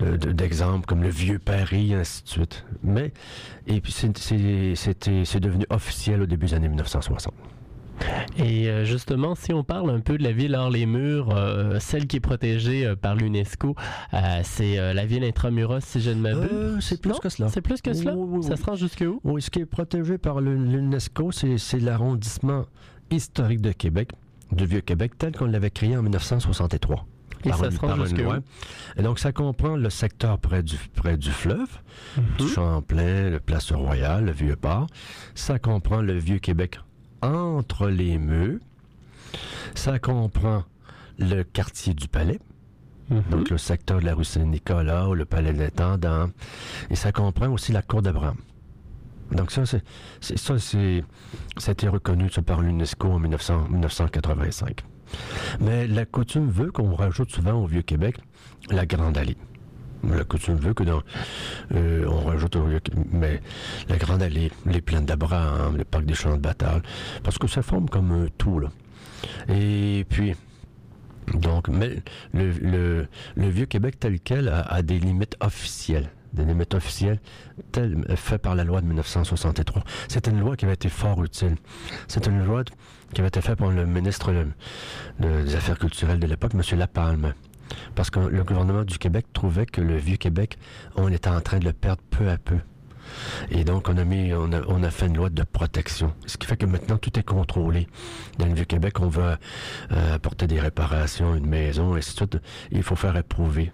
[0.01, 2.64] de- de- d'exemples comme le vieux Paris, ainsi de suite.
[2.83, 3.12] Mais,
[3.66, 7.33] et puis c'est, c'est, c'était- c'est devenu officiel au début des années 1960.
[8.39, 11.81] Et euh, justement, si on parle un peu de la ville hors les murs, euh,
[11.81, 13.75] celle qui est protégée euh, par l'UNESCO,
[14.14, 16.77] euh, c'est la ville intramuros, si je ne m'abuse.
[16.81, 17.49] C'est plus que cela.
[17.49, 18.14] C'est plus que cela?
[18.43, 19.21] Ça se rend jusque où?
[19.25, 22.66] Oui, ce qui est protégé par l'UNESCO, c'est l'arrondissement
[23.11, 24.11] historique de Québec,
[24.53, 27.07] du Vieux-Québec, tel qu'on l'avait créé en 1963.
[27.45, 28.39] Et par ça une- se rend par une jusque loi.
[28.39, 29.01] où?
[29.01, 31.69] Et donc, ça comprend le secteur près du, près du fleuve,
[32.39, 32.49] du Mhm.
[32.49, 34.87] Champlain, le Place Royal, le Vieux-Port.
[35.35, 36.81] Ça comprend le Vieux-Québec
[37.23, 38.59] entre les murs.
[39.75, 40.65] Ça comprend
[41.19, 42.41] le quartier du Palais,
[43.11, 43.23] Mhm.
[43.31, 46.31] donc le secteur de la rue Saint-Nicolas ou le Palais de l'Intendant.
[46.91, 48.37] Et ça comprend aussi la Cour d'Abraham.
[49.33, 49.83] Donc ça, c'est,
[50.20, 51.05] ça, c'est,
[51.66, 54.85] a été reconnu par l'UNESCO en 1900 1985.
[55.61, 58.16] Mais la coutume veut qu'on rajoute souvent au Vieux-Québec
[58.70, 59.37] la Grande Allée.
[60.09, 61.03] La coutume veut que dans,
[61.74, 63.41] euh, on rajoute au Vieux- mais
[63.89, 66.83] la Grande Allée, les plaines d'Abraham, le parc des champs de bataille,
[67.24, 68.68] parce que ça forme comme un tout là.
[69.49, 70.35] Et puis,
[71.35, 71.97] donc, mais
[72.33, 76.11] le, le- Vieux-Québec tel quel a des limites officielles.
[76.39, 77.18] Des limites officielles
[77.72, 79.82] telles, faites par la loi de 1963.
[80.09, 81.57] C'est une loi qui avait été fort utile.
[82.07, 82.62] C'est une loi
[83.12, 84.47] qui avait été faite par le ministre de-
[85.20, 86.62] de- des Affaires culturelles de l'époque, M.
[86.78, 87.34] Lapalme.
[87.95, 90.59] Parce que le gouvernement du Québec trouvait que le Vieux-Québec,
[90.97, 92.57] on était en train de le perdre peu à peu.
[93.51, 96.14] Et donc, on a mis, on a, fait une loi de protection.
[96.26, 97.89] Ce qui fait que maintenant, tout est contrôlé.
[98.39, 99.39] Dans le Vieux-Québec, on va
[99.93, 102.39] euh, apporter des réparations, une maison, et ainsi de suite.
[102.70, 103.72] Il faut faire approuver.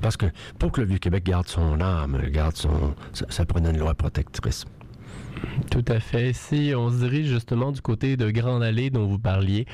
[0.00, 0.26] Parce que
[0.58, 4.64] pour que le Vieux-Québec garde son âme, garde son, ça, ça une loi protectrice.
[5.70, 6.32] Tout à fait.
[6.32, 9.66] Si on se dirige justement du côté de Grande Allée dont vous parliez,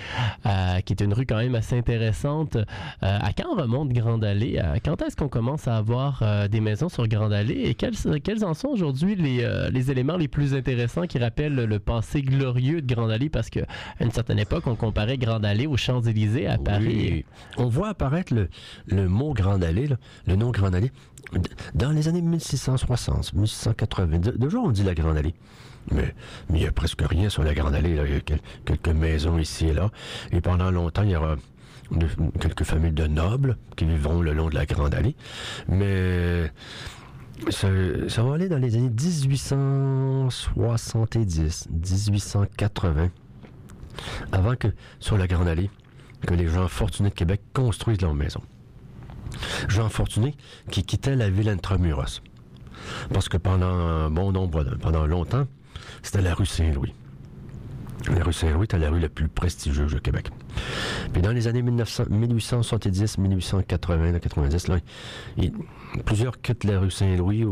[0.44, 2.62] euh, qui est une rue quand même assez intéressante, euh,
[3.00, 4.58] à quand remonte Grande Allée?
[4.58, 7.60] À quand est-ce qu'on commence à avoir euh, des maisons sur Grande Allée?
[7.64, 11.54] Et quels, quels en sont aujourd'hui les, euh, les éléments les plus intéressants qui rappellent
[11.54, 13.28] le passé glorieux de Grande Allée?
[13.28, 13.66] Parce qu'à
[14.00, 17.24] une certaine époque, on comparait Grande Allée aux Champs-Élysées à Paris.
[17.56, 18.48] On voit apparaître le,
[18.86, 19.88] le mot Grande Allée,
[20.26, 20.90] le nom Grande Allée,
[21.74, 24.18] dans les années 1660, 1680.
[24.18, 25.34] De- on dit la Grande Allée.
[25.92, 26.14] Mais
[26.50, 27.90] il n'y a presque rien sur la Grande Allée.
[27.90, 29.90] Il y a quel- quelques maisons ici et là.
[30.32, 31.36] Et pendant longtemps, il y aura
[32.40, 35.14] quelques familles de nobles qui vivront le long de la Grande Allée.
[35.68, 36.50] Mais
[37.50, 37.68] ça,
[38.22, 43.10] va aller dans les années 1870, 1880,
[44.32, 44.68] avant que,
[45.00, 45.70] sur la Grande Allée,
[46.26, 48.40] que les gens fortunés de Québec construisent leur maison.
[49.68, 50.34] Gens fortunés
[50.70, 52.22] qui quittaient la ville intramuros.
[53.12, 55.46] Parce que pendant un bon nombre, de- pendant longtemps,
[56.02, 56.92] c'était la rue Saint-Louis.
[58.14, 60.28] La rue Saint-Louis était la rue la plus prestigieuse de Québec.
[61.14, 64.76] Puis dans les années 1900 1870, 1880, 90, là,
[65.38, 65.52] il-
[66.04, 67.46] plusieurs quittent la rue Saint-Louis.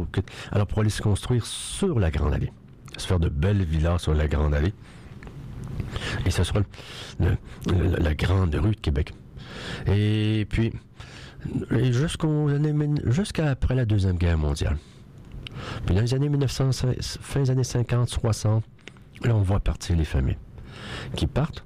[0.50, 2.52] alors pour aller se construire sur la Grande Allée.
[2.98, 4.74] Se faire de belles villas sur la Grande Allée.
[6.26, 6.60] Et ce sera
[7.18, 9.14] la grande rue de Québec.
[9.86, 10.72] Et puis,
[11.70, 12.48] jusqu'aux
[13.06, 14.76] jusqu'à après la Deuxième Guerre mondiale.
[15.86, 16.70] Puis dans les années 1900,
[17.00, 18.64] fin des années 50, 60,
[19.24, 20.38] là, on voit partir les familles
[21.16, 21.64] qui partent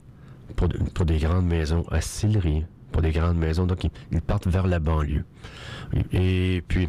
[0.57, 3.66] pour, pour des grandes maisons à Sillery, pour des grandes maisons.
[3.66, 5.24] Donc, ils, partent vers la banlieue.
[6.12, 6.89] Et, puis,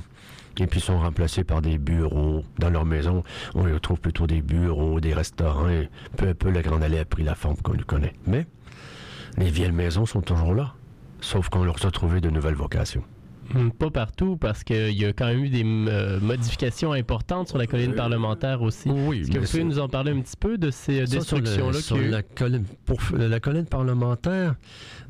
[0.60, 2.44] et puis, sont remplacés par des bureaux.
[2.60, 3.24] Dans leur maison,
[3.56, 5.70] on y retrouve plutôt des bureaux, des restaurants.
[5.70, 8.14] Et peu à peu, la Grande Allée a pris la forme qu'on lui connaît.
[8.26, 8.48] Mais
[9.38, 10.74] les vieilles maisons sont toujours là.
[11.22, 13.04] Sauf qu'on leur a trouvé de nouvelles vocations.
[13.56, 17.58] Hum, Pas partout, parce qu'il y a quand même eu des euh, modifications importantes sur
[17.58, 18.90] la colline parlementaire aussi.
[18.90, 21.22] Oui, Est-ce que vous pouvez nous en parler un petit peu de ces euh, Ça,
[21.22, 22.12] sur le- destructions-là sur qu'il y a eu?
[22.12, 24.56] la colline, pour f- la colline parlementaire,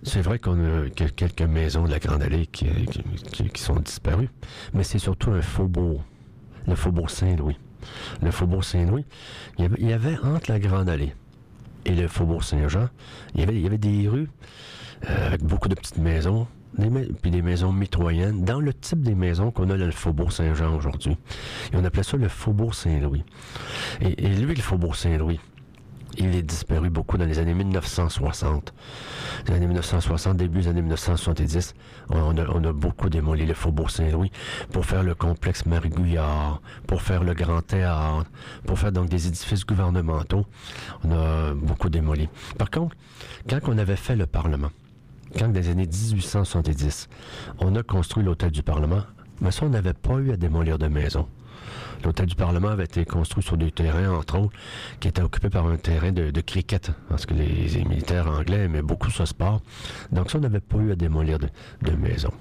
[0.03, 3.61] c'est vrai qu'on a que- quelques maisons de la Grande Allée qui, qui- qui- qui
[3.61, 4.29] sont disparues,
[4.75, 6.03] mais c'est surtout un faubourg,
[6.67, 7.57] le faubourg Saint-Louis.
[8.21, 9.05] Le faubourg Saint-Louis,
[9.57, 11.13] il y, avait, il y avait entre la Grande Allée
[11.85, 12.89] et le faubourg Saint-Jean,
[13.33, 14.29] il y avait, il y avait des rues
[15.09, 16.47] euh, avec beaucoup de petites maisons,
[17.21, 20.75] puis des maisons mitoyennes, dans le type des maisons qu'on a dans le faubourg Saint-Jean
[20.75, 21.17] aujourd'hui.
[21.73, 23.23] Et on appelait ça le faubourg Saint-Louis.
[24.01, 25.39] Et, lui, le faubourg Saint-Louis,
[26.17, 28.73] il est disparu beaucoup dans les années 1960.
[29.47, 31.75] Les années 1960, début des années 1970,
[32.09, 34.31] on a, beaucoup démoli le Faubourg Saint-Louis
[34.71, 38.29] pour faire le complexe Marie-Guyard, pour faire le Grand Théâtre,
[38.65, 40.45] pour faire donc des édifices gouvernementaux.
[41.03, 42.29] On a beaucoup démoli.
[42.57, 42.95] Par contre,
[43.47, 44.69] quand on avait fait le Parlement,
[45.37, 47.09] quand dans les années 1870,
[47.59, 49.03] on a construit l'hôtel du Parlement
[49.41, 51.27] Mais ça, on n'avait pas eu à démolir de maison.
[52.03, 54.53] L'hôtel du Parlement avait été construit sur des terrains, entre autres,
[54.99, 58.65] qui étaient occupés par un terrain de, de cricket, parce que les, les militaires anglais
[58.65, 59.61] aimaient beaucoup ce sport.
[60.11, 61.49] Donc ça, on n'avait pas eu à démolir de,
[61.81, 62.31] de maison.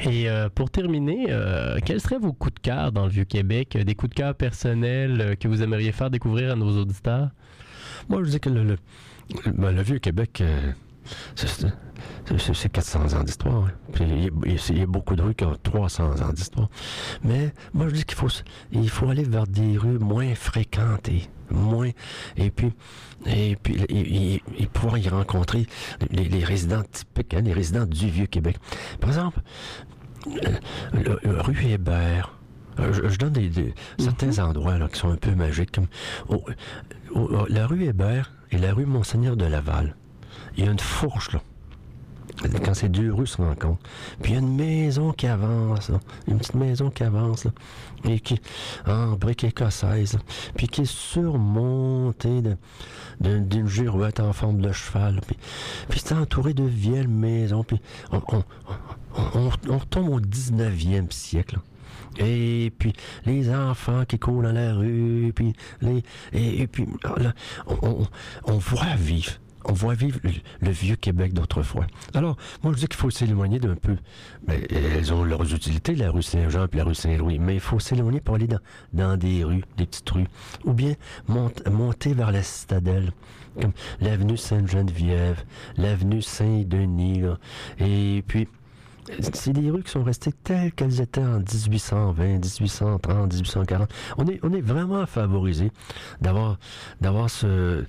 [0.00, 3.76] Et euh, pour terminer, euh, quels seraient vos coups de cœur dans le Vieux-Québec?
[3.76, 7.30] Des coups de cœur personnels euh, que vous aimeriez faire découvrir à nos auditeurs?
[8.08, 8.76] Moi, je dis que le, le,
[9.52, 10.72] ben, le Vieux-Québec, euh,
[11.34, 13.64] c'est- c'est c'est- c'est 400 ans d'histoire.
[13.64, 13.70] hein.
[13.98, 14.30] Il y, a-
[14.70, 16.68] il y beaucoup de rues qui ont 300 ans d'histoire.
[17.24, 18.28] Mais moi, je dis qu'il faut,
[18.72, 21.28] il faut aller vers des rues moins fréquentées.
[21.50, 21.90] Moins.
[22.36, 22.72] Et puis,
[23.26, 25.66] et puis et- et- et pouvoir y rencontrer
[26.12, 28.56] les, les résidents typiques, hein, les résidents du Vieux-Québec.
[29.00, 29.40] Par exemple,
[30.28, 30.58] euh,
[30.92, 32.36] le- le rue Hébert.
[32.78, 35.72] Euh, Je, je donne des, des- certains endroits là, qui sont un peu magiques.
[35.72, 35.88] Comme,
[37.48, 39.96] la rue Hébert et la rue Monseigneur de Laval.
[40.56, 41.40] Il y a une fourche là.
[42.64, 43.82] Quand ces deux rues se rencontrent.
[44.22, 46.00] Puis il y a une maison qui avance, là.
[46.26, 47.50] une petite maison qui avance, là,
[48.04, 48.40] et qui,
[48.86, 50.20] en briques écossaises, là,
[50.56, 52.56] puis qui est surmontée de-
[53.20, 55.20] de- d'une girouette en forme de cheval.
[55.26, 55.36] Puis,
[55.90, 57.62] puis c'est entouré de vieilles maisons.
[57.64, 57.80] Puis
[58.10, 61.58] on, on, on, retombe au 19e siècle.
[62.18, 62.94] Et puis
[63.26, 66.86] les enfants qui courent dans la rue, puis les et, puis
[67.66, 68.06] on, on,
[68.44, 69.32] on voit vivre.
[69.64, 71.86] On voit vivre le, vieux Québec d'autrefois.
[72.14, 73.96] Alors, moi, je dis qu'il faut s'éloigner d'un peu.
[74.48, 77.38] Mais elles ont leurs utilités, la rue Saint-Jean et la rue Saint-Louis.
[77.38, 78.60] Mais il faut s'éloigner pour aller dans,
[78.92, 80.26] dans des rues, des petites rues.
[80.64, 80.94] Ou bien
[81.28, 83.12] monte- monter vers la citadelle,
[83.60, 85.44] comme l'avenue Sainte-Geneviève,
[85.76, 87.22] l'avenue Saint-Denis.
[87.78, 88.48] Et puis,
[89.32, 93.90] c'est des rues qui sont restées telles qu'elles étaient en 1820, 1830, 1840.
[94.18, 95.70] On est, on est vraiment favorisé
[96.20, 96.58] d'avoir,
[97.00, 97.84] d'avoir ce,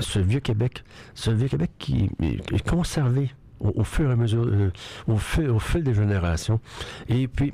[0.00, 0.84] ce vieux Québec,
[1.14, 3.30] ce vieux Québec qui est conservé
[3.60, 4.70] au, fur et à mesure, euh,
[5.06, 6.60] au, fil, au fil des générations,
[7.08, 7.52] et puis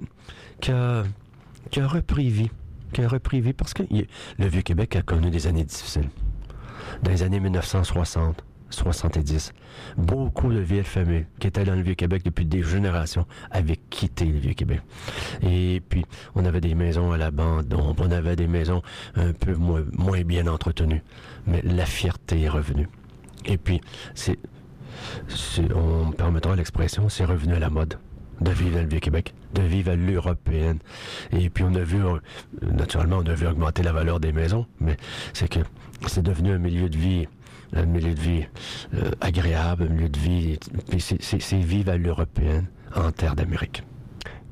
[0.61, 1.05] qui a,
[1.71, 2.51] qui a repris vie,
[2.93, 6.09] qui a repris vie, parce que le vieux Québec a connu des années difficiles.
[7.03, 9.53] Dans les années 1960, 70,
[9.97, 14.39] beaucoup de vieilles familles qui étaient dans le Vieux-Québec depuis des générations avaient quitté le
[14.39, 14.81] Vieux-Québec.
[15.43, 16.05] Et puis,
[16.35, 18.83] on avait des maisons à l'abandon, on avait des maisons
[19.15, 19.83] un peu moins,
[20.23, 21.03] bien entretenues.
[21.47, 22.89] Mais la fierté est revenue.
[23.47, 23.81] Et puis,
[24.15, 24.39] c'est-
[25.75, 27.99] on me permettra l'expression, c'est revenu à la mode
[28.41, 30.79] de vivre dans le Vieux-Québec, de vivre à l'européenne.
[31.33, 32.19] Et puis on a vu, euh,
[32.63, 34.97] naturellement, on a vu augmenter la valeur des maisons, mais
[35.33, 35.61] c'est que
[36.07, 37.27] c'est devenu un milieu de vie,
[37.75, 38.47] un milieu de vie
[38.95, 40.59] euh, agréable, un milieu de vie,
[40.99, 43.83] c'est- vivre à l'européenne en terre d'Amérique.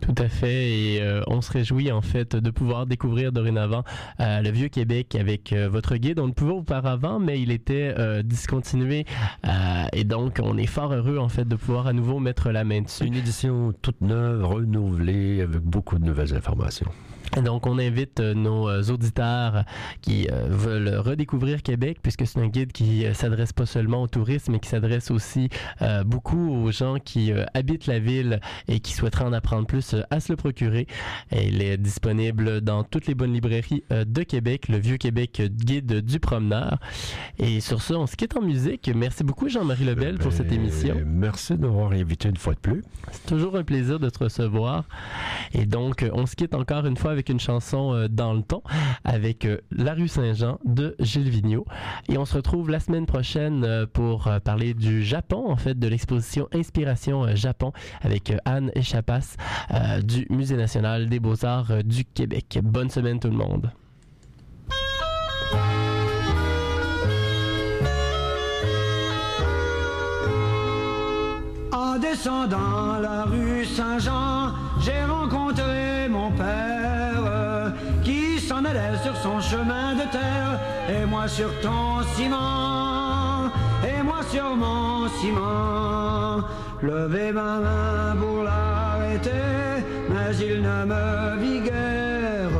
[0.02, 3.82] Tout à fait, et euh, on se réjouit en fait de pouvoir découvrir dorénavant
[4.20, 6.20] euh, le vieux Québec avec euh, votre guide.
[6.20, 9.06] On le pouvait auparavant, mais il était euh, discontinué,
[9.46, 9.50] euh,
[9.94, 12.82] et donc on est fort heureux en fait de pouvoir à nouveau mettre la main
[12.82, 13.06] dessus.
[13.06, 16.90] Une édition toute neuve, renouvelée, avec beaucoup de nouvelles informations.
[17.42, 19.64] Donc, on invite euh, nos euh, auditeurs
[20.00, 24.52] qui euh, veulent redécouvrir Québec, puisque c'est un guide qui s'adresse pas seulement au tourisme,
[24.52, 25.48] mais qui s'adresse aussi
[25.82, 29.94] euh, beaucoup aux gens qui euh, habitent la ville et qui souhaiteraient en apprendre plus
[30.10, 30.86] à se le procurer.
[31.30, 35.42] Et il est disponible dans toutes les bonnes librairies euh, de Québec, le Vieux Québec
[35.50, 36.78] Guide du promeneur.
[37.38, 38.90] Et sur ce, on se quitte en musique.
[38.94, 40.96] Merci beaucoup, Jean-Marie Lebel, pour cette Ben, émission.
[41.04, 42.82] Merci de m'avoir invité une fois de plus.
[43.12, 44.84] C'est toujours un plaisir de te recevoir.
[45.52, 48.60] Et donc, on se quitte encore une fois avec une chanson euh, dans le ton,
[49.02, 51.64] avec euh, La rue Saint-Jean de Gilles Vigneault.
[52.10, 55.88] Et on se retrouve la semaine prochaine euh, pour parler du Japon, en fait, de
[55.88, 59.36] l'exposition Inspiration Japon, avec Anne Echapas
[60.02, 62.58] du Musée national des beaux-arts du Québec.
[62.62, 63.70] Bonne semaine tout le monde.
[71.72, 76.65] En descendant la rue Saint-Jean, j'ai rencontré mon père
[78.56, 83.50] s'en allait sur son chemin de terre et moi sur ton ciment
[83.90, 86.42] et moi sur mon ciment.
[86.82, 89.30] Levez ma main pour l'arrêter,
[90.08, 92.58] mais il ne me vit guère.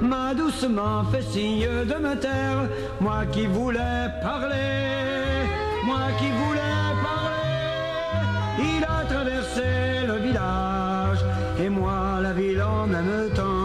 [0.00, 2.62] M'a doucement fait signe de me taire,
[3.00, 5.46] moi qui voulais parler,
[5.84, 8.70] moi qui voulais parler.
[8.70, 9.68] Il a traversé
[10.06, 11.22] le village
[11.62, 13.57] et moi la ville en même temps.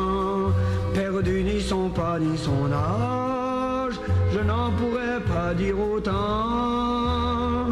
[1.14, 3.94] Perdu ni son pas ni son âge,
[4.34, 7.68] je n'en pourrais pas dire autant.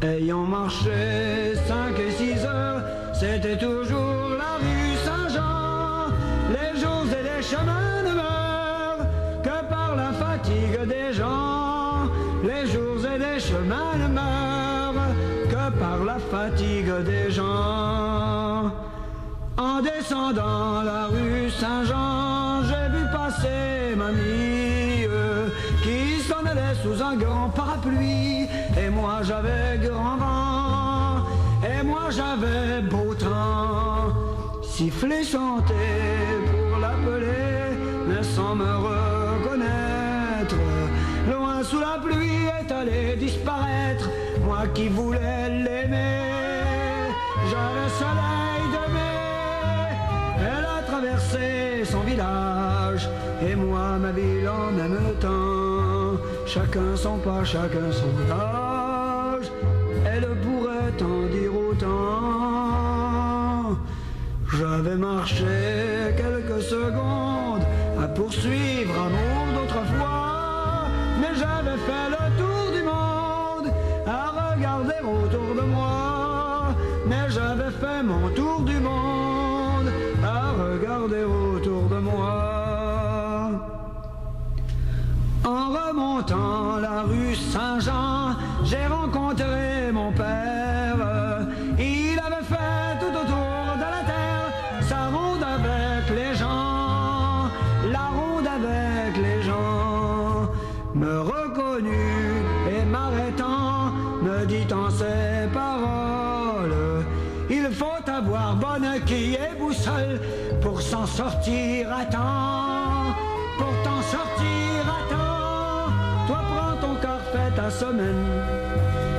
[0.00, 2.82] Ayant marché cinq et six heures,
[3.14, 6.12] c'était toujours la rue Saint-Jean.
[6.54, 9.06] Les jours et les chemins ne meurent
[9.42, 12.08] que par la fatigue des gens.
[12.44, 15.14] Les jours et les chemins ne meurent
[15.50, 18.70] que par la fatigue des gens.
[19.56, 22.31] En En descendant la rue Saint-Jean,
[23.32, 25.48] vu passer mamie euh,
[25.82, 28.48] qui s'en allait sous un grand parapluie.
[28.78, 31.26] Et moi j'avais grand vent,
[31.62, 34.12] et moi j'avais beau temps.
[34.62, 35.74] Siffler, chanter
[36.50, 37.76] pour l'appeler,
[38.06, 40.56] mais sans me reconnaître.
[41.30, 44.08] Loin sous la pluie est allé disparaître,
[44.44, 46.20] moi qui voulais l'aimer.
[47.50, 49.96] J'avais soleil de mai,
[50.40, 52.51] elle a traversé son village,
[53.48, 56.18] et moi ma ville en même temps.
[56.46, 59.50] Chacun son pas, chacun son âge,
[60.04, 61.92] elle pourrait en dire autant.
[64.58, 65.44] J'avais marché
[66.16, 67.66] quelques secondes
[68.02, 70.88] à poursuivre amour d'autrefois,
[71.20, 73.68] mais j'avais fait le tour du monde
[74.06, 74.10] à
[74.42, 76.74] regarder autour de moi,
[77.06, 79.88] mais j'avais fait mon tour du monde
[80.22, 82.41] à regarder autour de moi.
[86.22, 90.96] Remontant la rue Saint-Jean, j'ai rencontré mon père.
[91.78, 94.52] Il avait fait tout autour de la terre
[94.82, 97.48] sa ronde avec les gens,
[97.90, 100.48] la ronde avec les gens.
[100.94, 103.92] Me reconnut et m'arrêtant,
[104.22, 107.04] me dit en ses paroles,
[107.50, 110.20] il faut avoir bonne qui est boussole
[110.60, 112.41] pour s'en sortir à temps,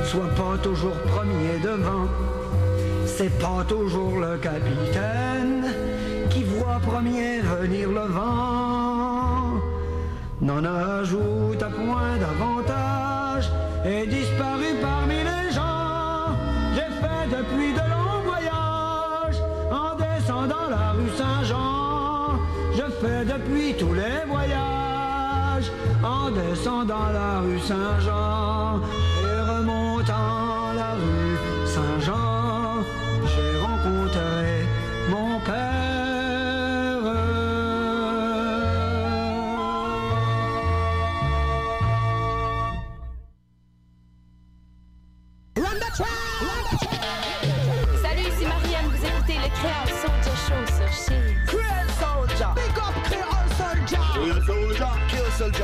[0.06, 2.08] sois pas toujours premier devant.
[3.06, 5.66] C'est pas toujours le capitaine
[6.30, 9.60] qui voit premier venir le vent.
[10.42, 13.52] N'en ajoute à point davantage
[13.86, 16.36] et disparu parmi les gens.
[16.76, 19.40] J'ai fait depuis de longs voyages
[19.72, 22.40] en descendant la rue Saint-Jean.
[22.78, 24.93] Je fais depuis tous les voyages
[26.04, 28.82] en descendant la rue Saint-Jean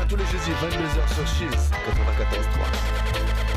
[0.08, 3.49] Tous les jeudis 22h sur Chiz 94.3.